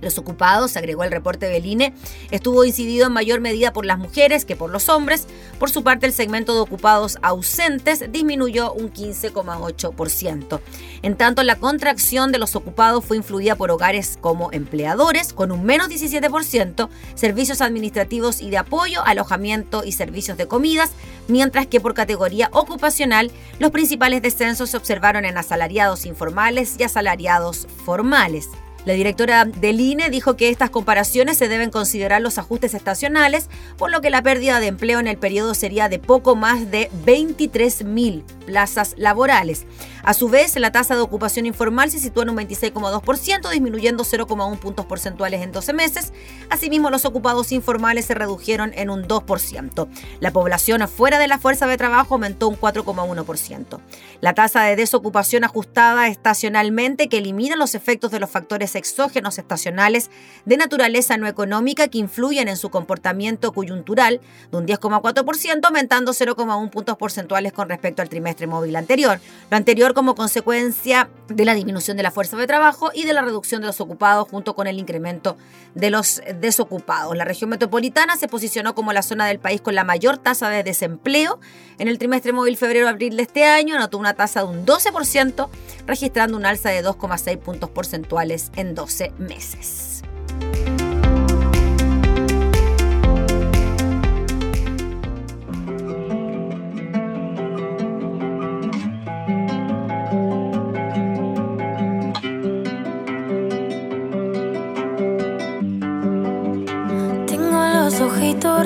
Los 0.00 0.18
ocupados, 0.18 0.76
agregó 0.76 1.04
el 1.04 1.10
reporte 1.10 1.46
del 1.46 1.66
INE, 1.66 1.92
estuvo 2.30 2.64
incidido 2.64 3.06
en 3.06 3.12
mayor 3.12 3.40
medida 3.40 3.72
por 3.72 3.84
las 3.84 3.98
mujeres 3.98 4.44
que 4.44 4.56
por 4.56 4.70
los 4.70 4.88
hombres. 4.88 5.26
Por 5.58 5.70
su 5.70 5.82
parte, 5.82 6.06
el 6.06 6.12
segmento 6.12 6.54
de 6.54 6.60
ocupados 6.60 7.18
ausentes 7.22 8.04
disminuyó 8.12 8.72
un 8.72 8.92
15,8%. 8.92 10.60
En 11.02 11.16
tanto, 11.16 11.42
la 11.42 11.56
contracción 11.56 12.32
de 12.32 12.38
los 12.38 12.56
ocupados 12.56 13.04
fue 13.04 13.16
influida 13.16 13.56
por 13.56 13.70
hogares 13.70 14.18
como 14.20 14.52
empleadores, 14.52 15.32
con 15.32 15.52
un 15.52 15.64
menos 15.64 15.88
17%, 15.88 16.88
servicios 17.14 17.60
administrativos 17.60 18.40
y 18.40 18.50
de 18.50 18.58
apoyo, 18.58 19.04
alojamiento 19.04 19.84
y 19.84 19.92
servicios 19.92 20.36
de 20.36 20.46
comidas, 20.46 20.90
mientras 21.26 21.66
que 21.66 21.80
por 21.80 21.94
categoría 21.94 22.50
ocupacional, 22.52 23.30
los 23.58 23.70
principales 23.70 24.22
descensos 24.22 24.70
se 24.70 24.76
observaron 24.76 25.24
en 25.24 25.38
asalariados 25.38 26.06
informales 26.06 26.76
y 26.78 26.84
asalariados 26.84 27.66
formales. 27.84 28.48
La 28.88 28.94
directora 28.94 29.44
del 29.44 29.80
INE 29.82 30.08
dijo 30.08 30.34
que 30.34 30.48
estas 30.48 30.70
comparaciones 30.70 31.36
se 31.36 31.48
deben 31.48 31.68
considerar 31.68 32.22
los 32.22 32.38
ajustes 32.38 32.72
estacionales, 32.72 33.50
por 33.76 33.90
lo 33.90 34.00
que 34.00 34.08
la 34.08 34.22
pérdida 34.22 34.60
de 34.60 34.68
empleo 34.68 34.98
en 34.98 35.06
el 35.08 35.18
periodo 35.18 35.52
sería 35.52 35.90
de 35.90 35.98
poco 35.98 36.36
más 36.36 36.70
de 36.70 36.90
23.000 37.04 38.22
plazas 38.46 38.94
laborales. 38.96 39.66
A 40.08 40.14
su 40.14 40.30
vez, 40.30 40.56
la 40.56 40.72
tasa 40.72 40.94
de 40.94 41.02
ocupación 41.02 41.44
informal 41.44 41.90
se 41.90 41.98
sitúa 41.98 42.22
en 42.22 42.30
un 42.30 42.38
26,2%, 42.38 43.50
disminuyendo 43.50 44.04
0,1 44.04 44.58
puntos 44.58 44.86
porcentuales 44.86 45.42
en 45.42 45.52
12 45.52 45.74
meses. 45.74 46.14
Asimismo, 46.48 46.88
los 46.88 47.04
ocupados 47.04 47.52
informales 47.52 48.06
se 48.06 48.14
redujeron 48.14 48.72
en 48.74 48.88
un 48.88 49.06
2%. 49.06 49.86
La 50.20 50.30
población 50.30 50.88
fuera 50.88 51.18
de 51.18 51.28
la 51.28 51.38
fuerza 51.38 51.66
de 51.66 51.76
trabajo 51.76 52.14
aumentó 52.14 52.48
un 52.48 52.58
4,1%. 52.58 53.80
La 54.22 54.32
tasa 54.32 54.62
de 54.62 54.76
desocupación 54.76 55.44
ajustada 55.44 56.08
estacionalmente, 56.08 57.10
que 57.10 57.18
elimina 57.18 57.54
los 57.54 57.74
efectos 57.74 58.10
de 58.10 58.18
los 58.18 58.30
factores 58.30 58.76
exógenos 58.76 59.36
estacionales 59.36 60.10
de 60.46 60.56
naturaleza 60.56 61.18
no 61.18 61.26
económica 61.26 61.88
que 61.88 61.98
influyen 61.98 62.48
en 62.48 62.56
su 62.56 62.70
comportamiento 62.70 63.52
coyuntural, 63.52 64.22
de 64.50 64.56
un 64.56 64.66
10,4%, 64.66 65.66
aumentando 65.66 66.12
0,1 66.12 66.70
puntos 66.70 66.96
porcentuales 66.96 67.52
con 67.52 67.68
respecto 67.68 68.00
al 68.00 68.08
trimestre 68.08 68.46
móvil 68.46 68.74
anterior. 68.76 69.20
Lo 69.50 69.58
anterior 69.58 69.92
como 69.98 70.14
consecuencia 70.14 71.10
de 71.26 71.44
la 71.44 71.54
disminución 71.54 71.96
de 71.96 72.04
la 72.04 72.12
fuerza 72.12 72.36
de 72.36 72.46
trabajo 72.46 72.92
y 72.94 73.04
de 73.04 73.12
la 73.12 73.20
reducción 73.20 73.62
de 73.62 73.66
los 73.66 73.80
ocupados 73.80 74.28
junto 74.28 74.54
con 74.54 74.68
el 74.68 74.78
incremento 74.78 75.36
de 75.74 75.90
los 75.90 76.22
desocupados. 76.38 77.16
La 77.16 77.24
región 77.24 77.50
metropolitana 77.50 78.16
se 78.16 78.28
posicionó 78.28 78.76
como 78.76 78.92
la 78.92 79.02
zona 79.02 79.26
del 79.26 79.40
país 79.40 79.60
con 79.60 79.74
la 79.74 79.82
mayor 79.82 80.16
tasa 80.18 80.50
de 80.50 80.62
desempleo. 80.62 81.40
En 81.80 81.88
el 81.88 81.98
trimestre 81.98 82.32
móvil 82.32 82.56
febrero-abril 82.56 83.16
de 83.16 83.24
este 83.24 83.44
año 83.44 83.74
anotó 83.74 83.98
una 83.98 84.14
tasa 84.14 84.42
de 84.42 84.46
un 84.46 84.64
12%, 84.64 85.48
registrando 85.84 86.36
un 86.36 86.46
alza 86.46 86.68
de 86.68 86.84
2,6 86.84 87.36
puntos 87.38 87.68
porcentuales 87.70 88.52
en 88.54 88.76
12 88.76 89.14
meses. 89.18 90.04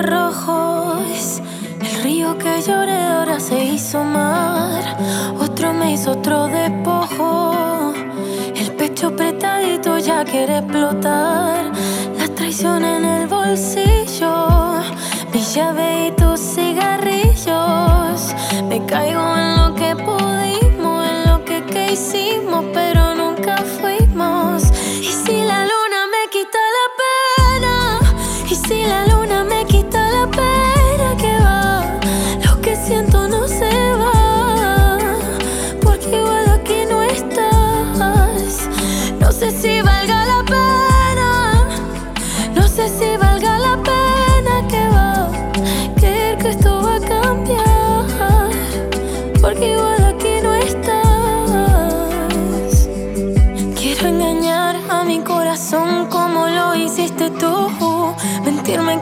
Rojos. 0.01 1.41
El 1.81 2.03
río 2.03 2.37
que 2.37 2.61
lloré 2.61 2.95
ahora 2.95 3.39
se 3.39 3.63
hizo 3.63 4.03
mar. 4.03 4.83
Otro 5.39 5.73
me 5.73 5.93
hizo 5.93 6.11
otro 6.11 6.47
despojo. 6.47 7.93
El 8.55 8.71
pecho 8.73 9.07
apretadito 9.07 9.97
ya 9.97 10.23
quiere 10.23 10.59
explotar. 10.59 11.71
La 12.17 12.27
traición 12.35 12.83
en 12.85 13.05
el 13.05 13.27
bolsillo. 13.27 14.47
Mi 15.33 15.41
llave 15.41 16.07
y 16.07 16.11
tus 16.11 16.39
cigarrillos. 16.39 18.33
Me 18.69 18.85
caigo 18.85 19.37
en 19.37 19.57
lo 19.57 19.75
que 19.75 19.95
pudimos, 19.95 21.07
en 21.07 21.29
lo 21.29 21.43
que, 21.45 21.63
que 21.65 21.93
hicimos, 21.93 22.65
pero 22.73 23.15
nunca 23.15 23.57
fuimos. 23.57 23.92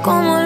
Como 0.02 0.41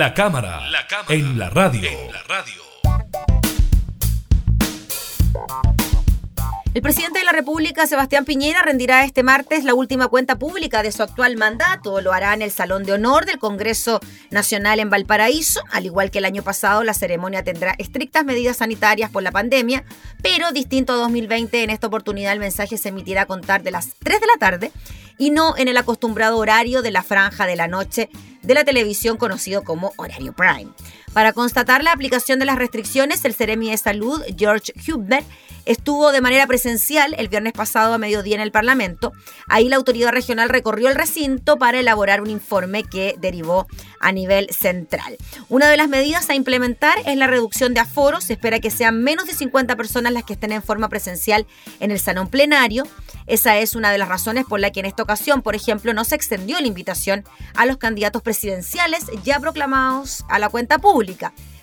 La 0.00 0.14
cámara, 0.14 0.62
en 1.10 1.38
la 1.38 1.50
radio. 1.50 1.90
El 6.72 6.80
presidente 6.80 7.18
de 7.18 7.24
la 7.26 7.32
República, 7.32 7.86
Sebastián 7.86 8.24
Piñera, 8.24 8.62
rendirá 8.62 9.04
este 9.04 9.22
martes 9.22 9.62
la 9.64 9.74
última 9.74 10.08
cuenta 10.08 10.38
pública 10.38 10.82
de 10.82 10.90
su 10.90 11.02
actual 11.02 11.36
mandato. 11.36 12.00
Lo 12.00 12.14
hará 12.14 12.32
en 12.32 12.40
el 12.40 12.50
Salón 12.50 12.84
de 12.84 12.94
Honor 12.94 13.26
del 13.26 13.38
Congreso 13.38 14.00
Nacional 14.30 14.80
en 14.80 14.88
Valparaíso. 14.88 15.60
Al 15.70 15.84
igual 15.84 16.10
que 16.10 16.20
el 16.20 16.24
año 16.24 16.42
pasado, 16.42 16.82
la 16.82 16.94
ceremonia 16.94 17.44
tendrá 17.44 17.74
estrictas 17.76 18.24
medidas 18.24 18.56
sanitarias 18.56 19.10
por 19.10 19.22
la 19.22 19.32
pandemia, 19.32 19.84
pero 20.22 20.50
distinto 20.52 20.94
a 20.94 20.96
2020, 20.96 21.62
en 21.62 21.68
esta 21.68 21.88
oportunidad 21.88 22.32
el 22.32 22.40
mensaje 22.40 22.78
se 22.78 22.88
emitirá 22.88 23.22
a 23.22 23.26
contar 23.26 23.62
de 23.62 23.72
las 23.72 23.96
3 23.98 24.18
de 24.18 24.26
la 24.26 24.38
tarde 24.38 24.72
y 25.18 25.28
no 25.28 25.58
en 25.58 25.68
el 25.68 25.76
acostumbrado 25.76 26.38
horario 26.38 26.80
de 26.80 26.90
la 26.90 27.02
franja 27.02 27.44
de 27.44 27.56
la 27.56 27.68
noche 27.68 28.08
de 28.42 28.54
la 28.54 28.64
televisión 28.64 29.16
conocido 29.16 29.62
como 29.64 29.92
horario 29.96 30.32
prime. 30.32 30.70
Para 31.12 31.32
constatar 31.32 31.82
la 31.82 31.92
aplicación 31.92 32.38
de 32.38 32.44
las 32.44 32.56
restricciones, 32.56 33.24
el 33.24 33.34
Ceremi 33.34 33.70
de 33.70 33.76
Salud, 33.76 34.22
George 34.38 34.72
Hubner, 34.86 35.24
estuvo 35.66 36.12
de 36.12 36.20
manera 36.20 36.46
presencial 36.46 37.16
el 37.18 37.28
viernes 37.28 37.52
pasado 37.52 37.92
a 37.92 37.98
mediodía 37.98 38.36
en 38.36 38.40
el 38.40 38.52
Parlamento. 38.52 39.12
Ahí 39.48 39.68
la 39.68 39.76
autoridad 39.76 40.12
regional 40.12 40.48
recorrió 40.48 40.88
el 40.88 40.94
recinto 40.94 41.58
para 41.58 41.80
elaborar 41.80 42.20
un 42.20 42.30
informe 42.30 42.84
que 42.84 43.16
derivó 43.18 43.66
a 43.98 44.12
nivel 44.12 44.48
central. 44.50 45.16
Una 45.48 45.68
de 45.68 45.76
las 45.76 45.88
medidas 45.88 46.30
a 46.30 46.36
implementar 46.36 46.98
es 47.04 47.16
la 47.16 47.26
reducción 47.26 47.74
de 47.74 47.80
aforos. 47.80 48.24
Se 48.24 48.34
espera 48.34 48.60
que 48.60 48.70
sean 48.70 49.02
menos 49.02 49.26
de 49.26 49.34
50 49.34 49.74
personas 49.76 50.12
las 50.12 50.22
que 50.22 50.34
estén 50.34 50.52
en 50.52 50.62
forma 50.62 50.88
presencial 50.88 51.44
en 51.80 51.90
el 51.90 51.98
salón 51.98 52.28
plenario. 52.28 52.84
Esa 53.26 53.58
es 53.58 53.74
una 53.74 53.90
de 53.90 53.98
las 53.98 54.08
razones 54.08 54.44
por 54.44 54.60
la 54.60 54.70
que 54.70 54.80
en 54.80 54.86
esta 54.86 55.02
ocasión, 55.02 55.42
por 55.42 55.54
ejemplo, 55.54 55.92
no 55.92 56.04
se 56.04 56.14
extendió 56.14 56.60
la 56.60 56.66
invitación 56.66 57.24
a 57.54 57.66
los 57.66 57.76
candidatos 57.78 58.22
presidenciales 58.22 59.06
ya 59.24 59.40
proclamados 59.40 60.24
a 60.28 60.38
la 60.38 60.48
cuenta 60.48 60.78
pública. 60.78 60.99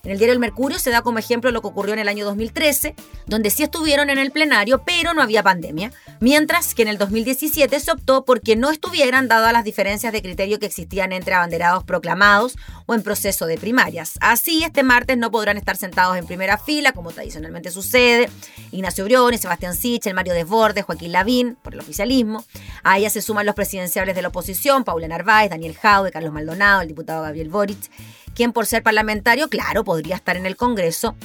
En 0.07 0.11
el 0.11 0.19
diario 0.19 0.33
El 0.33 0.39
Mercurio 0.39 0.79
se 0.79 0.89
da 0.89 1.01
como 1.01 1.19
ejemplo 1.19 1.51
lo 1.51 1.61
que 1.61 1.67
ocurrió 1.67 1.93
en 1.93 1.99
el 1.99 2.07
año 2.07 2.23
2013, 2.23 2.95
donde 3.25 3.49
sí 3.49 3.63
estuvieron 3.63 4.09
en 4.09 4.17
el 4.17 4.31
plenario, 4.31 4.83
pero 4.85 5.13
no 5.13 5.21
había 5.21 5.43
pandemia, 5.43 5.91
mientras 6.21 6.73
que 6.73 6.83
en 6.83 6.87
el 6.87 6.97
2017 6.97 7.77
se 7.79 7.91
optó 7.91 8.23
porque 8.23 8.55
no 8.55 8.71
estuvieran 8.71 9.27
dadas 9.27 9.51
las 9.51 9.65
diferencias 9.65 10.13
de 10.13 10.21
criterio 10.21 10.59
que 10.59 10.65
existían 10.65 11.11
entre 11.11 11.33
abanderados 11.33 11.83
proclamados 11.83 12.55
o 12.85 12.93
en 12.93 13.03
proceso 13.03 13.47
de 13.47 13.57
primarias. 13.57 14.17
Así, 14.21 14.63
este 14.63 14.81
martes 14.81 15.17
no 15.17 15.29
podrán 15.29 15.57
estar 15.57 15.75
sentados 15.75 16.15
en 16.15 16.25
primera 16.25 16.57
fila, 16.57 16.93
como 16.93 17.11
tradicionalmente 17.11 17.69
sucede, 17.69 18.29
Ignacio 18.71 19.03
Briones, 19.03 19.41
Sebastián 19.41 19.75
Sichel, 19.75 20.13
Mario 20.13 20.33
Desbordes, 20.33 20.85
Joaquín 20.85 21.11
Lavín, 21.11 21.57
por 21.61 21.73
el 21.73 21.81
oficialismo. 21.81 22.45
A 22.83 22.97
ella 22.97 23.09
se 23.09 23.21
suman 23.21 23.45
los 23.45 23.55
presidenciables 23.55 24.15
de 24.15 24.21
la 24.21 24.29
oposición, 24.29 24.85
Paula 24.85 25.09
Narváez, 25.09 25.49
Daniel 25.49 25.75
Jaude, 25.75 26.11
Carlos 26.11 26.31
Maldonado, 26.31 26.81
el 26.81 26.87
diputado 26.87 27.23
Gabriel 27.23 27.49
Boric, 27.49 27.91
quien 28.37 28.53
por 28.53 28.67
ser 28.67 28.83
parlamentario, 28.83 29.49
claro, 29.49 29.83
podría 29.83 30.15
estar 30.15 30.37
en 30.37 30.45
el 30.45 30.55
Congreso, 30.55 31.15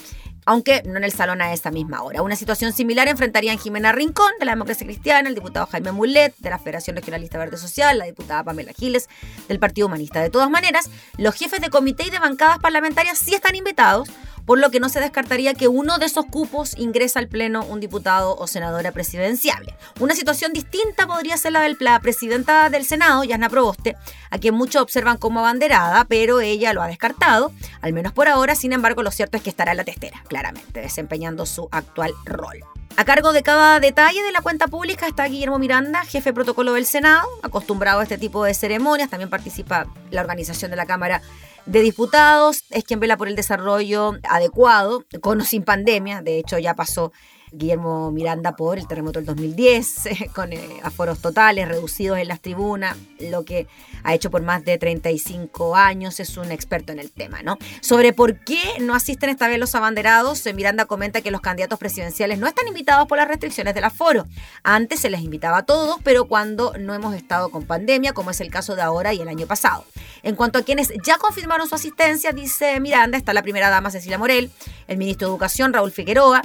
aunque 0.46 0.82
no 0.86 0.96
en 0.96 1.04
el 1.04 1.12
salón 1.12 1.42
a 1.42 1.52
esa 1.52 1.70
misma 1.70 2.02
hora. 2.02 2.22
Una 2.22 2.36
situación 2.36 2.72
similar 2.72 3.06
enfrentarían 3.06 3.58
Jimena 3.58 3.92
Rincón, 3.92 4.32
de 4.40 4.46
la 4.46 4.52
Democracia 4.52 4.86
Cristiana, 4.86 5.28
el 5.28 5.34
diputado 5.34 5.66
Jaime 5.66 5.92
Mulet, 5.92 6.34
de 6.38 6.48
la 6.48 6.58
Federación 6.58 6.96
Regionalista 6.96 7.36
Verde 7.36 7.58
Social, 7.58 7.98
la 7.98 8.06
diputada 8.06 8.42
Pamela 8.42 8.72
Giles, 8.72 9.10
del 9.46 9.58
Partido 9.58 9.88
Humanista. 9.88 10.22
De 10.22 10.30
todas 10.30 10.48
maneras, 10.48 10.88
los 11.18 11.34
jefes 11.34 11.60
de 11.60 11.68
comité 11.68 12.06
y 12.06 12.10
de 12.10 12.18
bancadas 12.18 12.58
parlamentarias 12.60 13.18
sí 13.18 13.34
están 13.34 13.56
invitados, 13.56 14.08
por 14.46 14.58
lo 14.58 14.70
que 14.70 14.80
no 14.80 14.88
se 14.88 15.00
descartaría 15.00 15.54
que 15.54 15.68
uno 15.68 15.98
de 15.98 16.06
esos 16.06 16.26
cupos 16.26 16.76
ingresa 16.78 17.18
al 17.18 17.28
Pleno 17.28 17.64
un 17.64 17.80
diputado 17.80 18.36
o 18.36 18.46
senadora 18.46 18.92
presidenciable. 18.92 19.74
Una 20.00 20.14
situación 20.14 20.52
distinta 20.52 21.06
podría 21.06 21.36
ser 21.36 21.52
la 21.52 21.60
de 21.60 21.76
la 21.80 22.00
presidenta 22.00 22.70
del 22.70 22.84
Senado, 22.84 23.24
Yasna 23.24 23.48
Proboste, 23.48 23.96
a 24.30 24.38
quien 24.38 24.54
muchos 24.54 24.82
observan 24.82 25.18
como 25.18 25.40
abanderada, 25.40 26.04
pero 26.04 26.40
ella 26.40 26.72
lo 26.72 26.82
ha 26.82 26.86
descartado, 26.86 27.52
al 27.80 27.92
menos 27.92 28.12
por 28.12 28.28
ahora, 28.28 28.54
sin 28.54 28.72
embargo, 28.72 29.02
lo 29.02 29.10
cierto 29.10 29.36
es 29.36 29.42
que 29.42 29.50
estará 29.50 29.72
en 29.72 29.78
la 29.78 29.84
testera, 29.84 30.22
claramente, 30.28 30.80
desempeñando 30.80 31.46
su 31.46 31.68
actual 31.70 32.12
rol. 32.24 32.64
A 32.96 33.04
cargo 33.04 33.32
de 33.32 33.42
cada 33.42 33.80
detalle 33.80 34.22
de 34.22 34.32
la 34.32 34.42
cuenta 34.42 34.68
pública 34.68 35.06
está 35.06 35.26
Guillermo 35.26 35.58
Miranda, 35.58 36.04
jefe 36.04 36.30
de 36.30 36.34
protocolo 36.34 36.74
del 36.74 36.84
Senado, 36.84 37.26
acostumbrado 37.42 38.00
a 38.00 38.02
este 38.02 38.18
tipo 38.18 38.44
de 38.44 38.52
ceremonias, 38.52 39.08
también 39.08 39.30
participa 39.30 39.86
la 40.10 40.20
organización 40.20 40.70
de 40.70 40.76
la 40.76 40.84
Cámara 40.84 41.22
de 41.64 41.80
Diputados, 41.80 42.64
es 42.70 42.84
quien 42.84 43.00
vela 43.00 43.16
por 43.16 43.28
el 43.28 43.34
desarrollo 43.34 44.18
adecuado, 44.28 45.04
con 45.22 45.40
o 45.40 45.44
sin 45.44 45.64
pandemia, 45.64 46.20
de 46.20 46.38
hecho 46.38 46.58
ya 46.58 46.74
pasó 46.74 47.12
Guillermo 47.52 48.10
Miranda 48.10 48.56
por 48.56 48.78
el 48.78 48.88
terremoto 48.88 49.18
del 49.18 49.26
2010, 49.26 49.96
con 50.34 50.52
eh, 50.52 50.80
aforos 50.82 51.20
totales 51.20 51.68
reducidos 51.68 52.18
en 52.18 52.28
las 52.28 52.40
tribunas, 52.40 52.96
lo 53.20 53.44
que 53.44 53.66
ha 54.02 54.14
hecho 54.14 54.30
por 54.30 54.42
más 54.42 54.64
de 54.64 54.78
35 54.78 55.76
años, 55.76 56.18
es 56.20 56.36
un 56.36 56.50
experto 56.50 56.92
en 56.92 56.98
el 56.98 57.10
tema, 57.10 57.42
¿no? 57.42 57.58
Sobre 57.80 58.12
por 58.12 58.38
qué 58.40 58.60
no 58.80 58.94
asisten 58.94 59.30
esta 59.30 59.48
vez 59.48 59.58
los 59.58 59.74
abanderados, 59.74 60.44
eh, 60.46 60.54
Miranda 60.54 60.86
comenta 60.86 61.20
que 61.20 61.30
los 61.30 61.40
candidatos 61.40 61.78
presidenciales 61.78 62.38
no 62.38 62.46
están 62.46 62.66
invitados 62.66 63.06
por 63.06 63.18
las 63.18 63.28
restricciones 63.28 63.74
del 63.74 63.84
aforo. 63.84 64.26
Antes 64.62 65.00
se 65.00 65.10
les 65.10 65.20
invitaba 65.20 65.58
a 65.58 65.62
todos, 65.64 65.96
pero 66.02 66.26
cuando 66.26 66.72
no 66.78 66.94
hemos 66.94 67.14
estado 67.14 67.50
con 67.50 67.64
pandemia, 67.64 68.12
como 68.12 68.30
es 68.30 68.40
el 68.40 68.50
caso 68.50 68.74
de 68.74 68.82
ahora 68.82 69.12
y 69.12 69.20
el 69.20 69.28
año 69.28 69.46
pasado. 69.46 69.84
En 70.22 70.36
cuanto 70.36 70.58
a 70.58 70.62
quienes 70.62 70.92
ya 71.04 71.18
confirmaron 71.18 71.68
su 71.68 71.74
asistencia, 71.74 72.32
dice 72.32 72.80
Miranda, 72.80 73.18
está 73.18 73.32
la 73.34 73.42
primera 73.42 73.70
dama 73.70 73.90
Cecilia 73.90 74.18
Morel, 74.18 74.50
el 74.88 74.96
ministro 74.96 75.28
de 75.28 75.32
Educación 75.32 75.72
Raúl 75.72 75.90
Figueroa, 75.90 76.42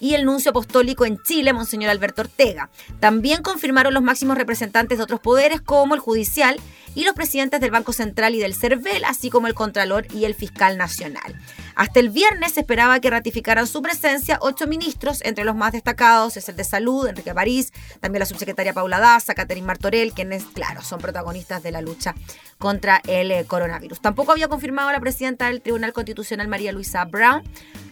y 0.00 0.14
el 0.14 0.24
nuncio 0.24 0.50
apostólico 0.50 1.04
en 1.04 1.18
Chile, 1.22 1.52
Monseñor 1.52 1.90
Alberto 1.90 2.22
Ortega. 2.22 2.70
También 3.00 3.42
confirmaron 3.42 3.94
los 3.94 4.02
máximos 4.02 4.36
representantes 4.36 4.98
de 4.98 5.04
otros 5.04 5.20
poderes, 5.20 5.60
como 5.60 5.94
el 5.94 6.00
judicial 6.00 6.58
y 6.94 7.04
los 7.04 7.14
presidentes 7.14 7.60
del 7.60 7.70
Banco 7.70 7.92
Central 7.92 8.34
y 8.34 8.40
del 8.40 8.54
CERVEL, 8.54 9.04
así 9.04 9.30
como 9.30 9.46
el 9.46 9.54
Contralor 9.54 10.06
y 10.12 10.24
el 10.24 10.34
Fiscal 10.34 10.76
Nacional. 10.76 11.36
Hasta 11.74 12.00
el 12.00 12.10
viernes 12.10 12.52
se 12.52 12.60
esperaba 12.60 13.00
que 13.00 13.10
ratificaran 13.10 13.66
su 13.66 13.80
presencia 13.80 14.38
ocho 14.42 14.66
ministros, 14.66 15.22
entre 15.22 15.44
los 15.44 15.56
más 15.56 15.72
destacados 15.72 16.36
es 16.36 16.48
el 16.48 16.56
de 16.56 16.64
Salud, 16.64 17.06
Enrique 17.06 17.32
París, 17.32 17.72
también 18.00 18.20
la 18.20 18.26
subsecretaria 18.26 18.74
Paula 18.74 19.00
Daza, 19.00 19.34
Catherine 19.34 19.66
Martorell, 19.66 20.12
quienes, 20.12 20.44
claro, 20.44 20.82
son 20.82 21.00
protagonistas 21.00 21.62
de 21.62 21.70
la 21.70 21.80
lucha 21.80 22.14
contra 22.58 23.00
el 23.06 23.30
eh, 23.30 23.44
coronavirus. 23.46 24.00
Tampoco 24.00 24.32
había 24.32 24.48
confirmado 24.48 24.92
la 24.92 25.00
presidenta 25.00 25.46
del 25.46 25.62
Tribunal 25.62 25.92
Constitucional, 25.92 26.48
María 26.48 26.72
Luisa 26.72 27.04
Brown. 27.04 27.42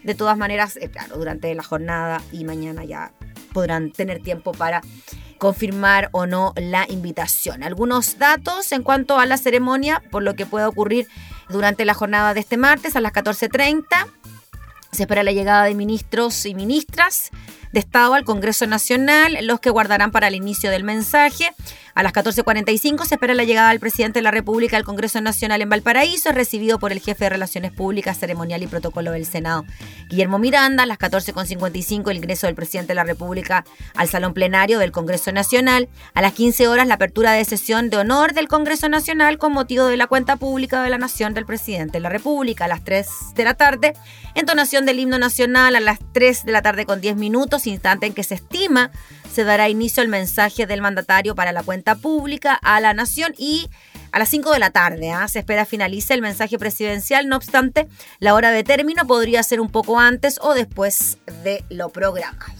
De 0.02 0.14
todas 0.14 0.36
maneras, 0.36 0.76
eh, 0.76 0.90
claro, 0.90 1.16
durante 1.16 1.54
la 1.54 1.62
jornada 1.62 2.22
y 2.32 2.44
mañana 2.44 2.84
ya 2.84 3.12
podrán 3.58 3.90
tener 3.90 4.22
tiempo 4.22 4.52
para 4.52 4.82
confirmar 5.36 6.10
o 6.12 6.26
no 6.26 6.52
la 6.54 6.86
invitación. 6.88 7.64
Algunos 7.64 8.16
datos 8.16 8.70
en 8.70 8.84
cuanto 8.84 9.18
a 9.18 9.26
la 9.26 9.36
ceremonia, 9.36 10.00
por 10.12 10.22
lo 10.22 10.36
que 10.36 10.46
puede 10.46 10.66
ocurrir 10.66 11.08
durante 11.48 11.84
la 11.84 11.92
jornada 11.92 12.34
de 12.34 12.40
este 12.40 12.56
martes 12.56 12.94
a 12.94 13.00
las 13.00 13.12
14.30. 13.12 13.82
Se 14.92 15.02
espera 15.02 15.24
la 15.24 15.32
llegada 15.32 15.64
de 15.64 15.74
ministros 15.74 16.46
y 16.46 16.54
ministras 16.54 17.30
de 17.72 17.80
Estado 17.80 18.14
al 18.14 18.24
Congreso 18.24 18.64
Nacional, 18.68 19.36
los 19.42 19.58
que 19.58 19.70
guardarán 19.70 20.12
para 20.12 20.28
el 20.28 20.36
inicio 20.36 20.70
del 20.70 20.84
mensaje. 20.84 21.52
A 21.98 22.04
las 22.04 22.12
14.45 22.12 23.06
se 23.06 23.16
espera 23.16 23.34
la 23.34 23.42
llegada 23.42 23.70
del 23.70 23.80
presidente 23.80 24.20
de 24.20 24.22
la 24.22 24.30
República 24.30 24.76
al 24.76 24.84
Congreso 24.84 25.20
Nacional 25.20 25.62
en 25.62 25.68
Valparaíso, 25.68 26.30
recibido 26.30 26.78
por 26.78 26.92
el 26.92 27.00
jefe 27.00 27.24
de 27.24 27.30
Relaciones 27.30 27.72
Públicas, 27.72 28.16
Ceremonial 28.16 28.62
y 28.62 28.68
Protocolo 28.68 29.10
del 29.10 29.26
Senado, 29.26 29.64
Guillermo 30.08 30.38
Miranda. 30.38 30.84
A 30.84 30.86
las 30.86 31.00
14.55 31.00 32.08
el 32.12 32.18
ingreso 32.18 32.46
del 32.46 32.54
presidente 32.54 32.92
de 32.92 32.94
la 32.94 33.02
República 33.02 33.64
al 33.96 34.08
Salón 34.08 34.32
Plenario 34.32 34.78
del 34.78 34.92
Congreso 34.92 35.32
Nacional. 35.32 35.88
A 36.14 36.22
las 36.22 36.34
15 36.34 36.68
horas 36.68 36.86
la 36.86 36.94
apertura 36.94 37.32
de 37.32 37.44
sesión 37.44 37.90
de 37.90 37.96
honor 37.96 38.32
del 38.32 38.46
Congreso 38.46 38.88
Nacional 38.88 39.36
con 39.38 39.52
motivo 39.52 39.86
de 39.86 39.96
la 39.96 40.06
cuenta 40.06 40.36
pública 40.36 40.84
de 40.84 40.90
la 40.90 40.98
Nación 40.98 41.34
del 41.34 41.46
presidente 41.46 41.94
de 41.94 42.00
la 42.00 42.10
República. 42.10 42.66
A 42.66 42.68
las 42.68 42.84
3 42.84 43.08
de 43.34 43.42
la 43.42 43.54
tarde, 43.54 43.94
entonación 44.36 44.86
del 44.86 45.00
himno 45.00 45.18
nacional. 45.18 45.74
A 45.74 45.80
las 45.80 45.98
3 46.12 46.44
de 46.44 46.52
la 46.52 46.62
tarde 46.62 46.86
con 46.86 47.00
10 47.00 47.16
minutos, 47.16 47.66
instante 47.66 48.06
en 48.06 48.14
que 48.14 48.22
se 48.22 48.36
estima 48.36 48.92
se 49.32 49.44
dará 49.44 49.68
inicio 49.68 50.02
al 50.02 50.08
mensaje 50.08 50.66
del 50.66 50.82
mandatario 50.82 51.34
para 51.34 51.52
la 51.52 51.62
cuenta 51.62 51.94
pública 51.94 52.54
a 52.54 52.80
la 52.80 52.94
nación 52.94 53.34
y 53.36 53.68
a 54.12 54.18
las 54.18 54.28
5 54.30 54.52
de 54.52 54.58
la 54.58 54.70
tarde 54.70 55.10
¿ah? 55.10 55.28
se 55.28 55.40
espera 55.40 55.64
finalice 55.64 56.14
el 56.14 56.22
mensaje 56.22 56.58
presidencial. 56.58 57.28
No 57.28 57.36
obstante, 57.36 57.88
la 58.18 58.34
hora 58.34 58.50
de 58.50 58.64
término 58.64 59.06
podría 59.06 59.42
ser 59.42 59.60
un 59.60 59.70
poco 59.70 59.98
antes 59.98 60.38
o 60.42 60.54
después 60.54 61.18
de 61.44 61.64
lo 61.68 61.90
programado. 61.90 62.58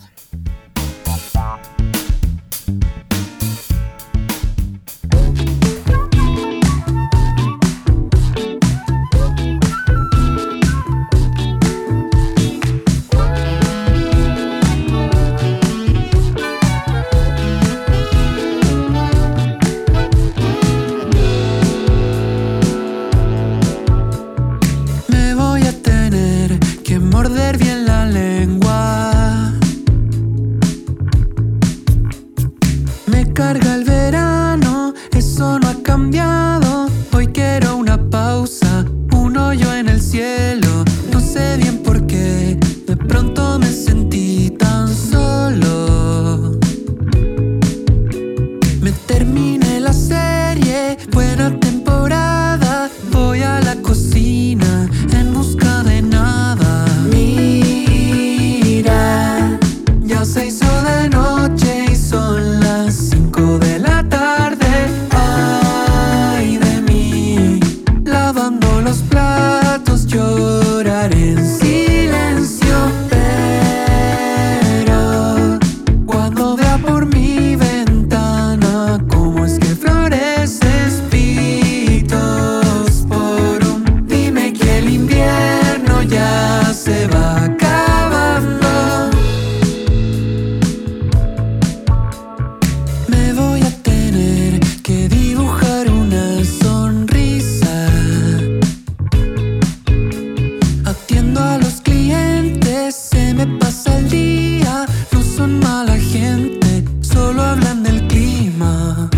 la 105.89 105.99
gente, 105.99 106.85
solo 107.01 107.43
hablan 107.43 107.83
del 107.83 108.07
clima. 108.09 109.09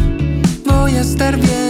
Voy 0.64 0.94
a 0.94 1.00
estar 1.00 1.36
bien. 1.36 1.69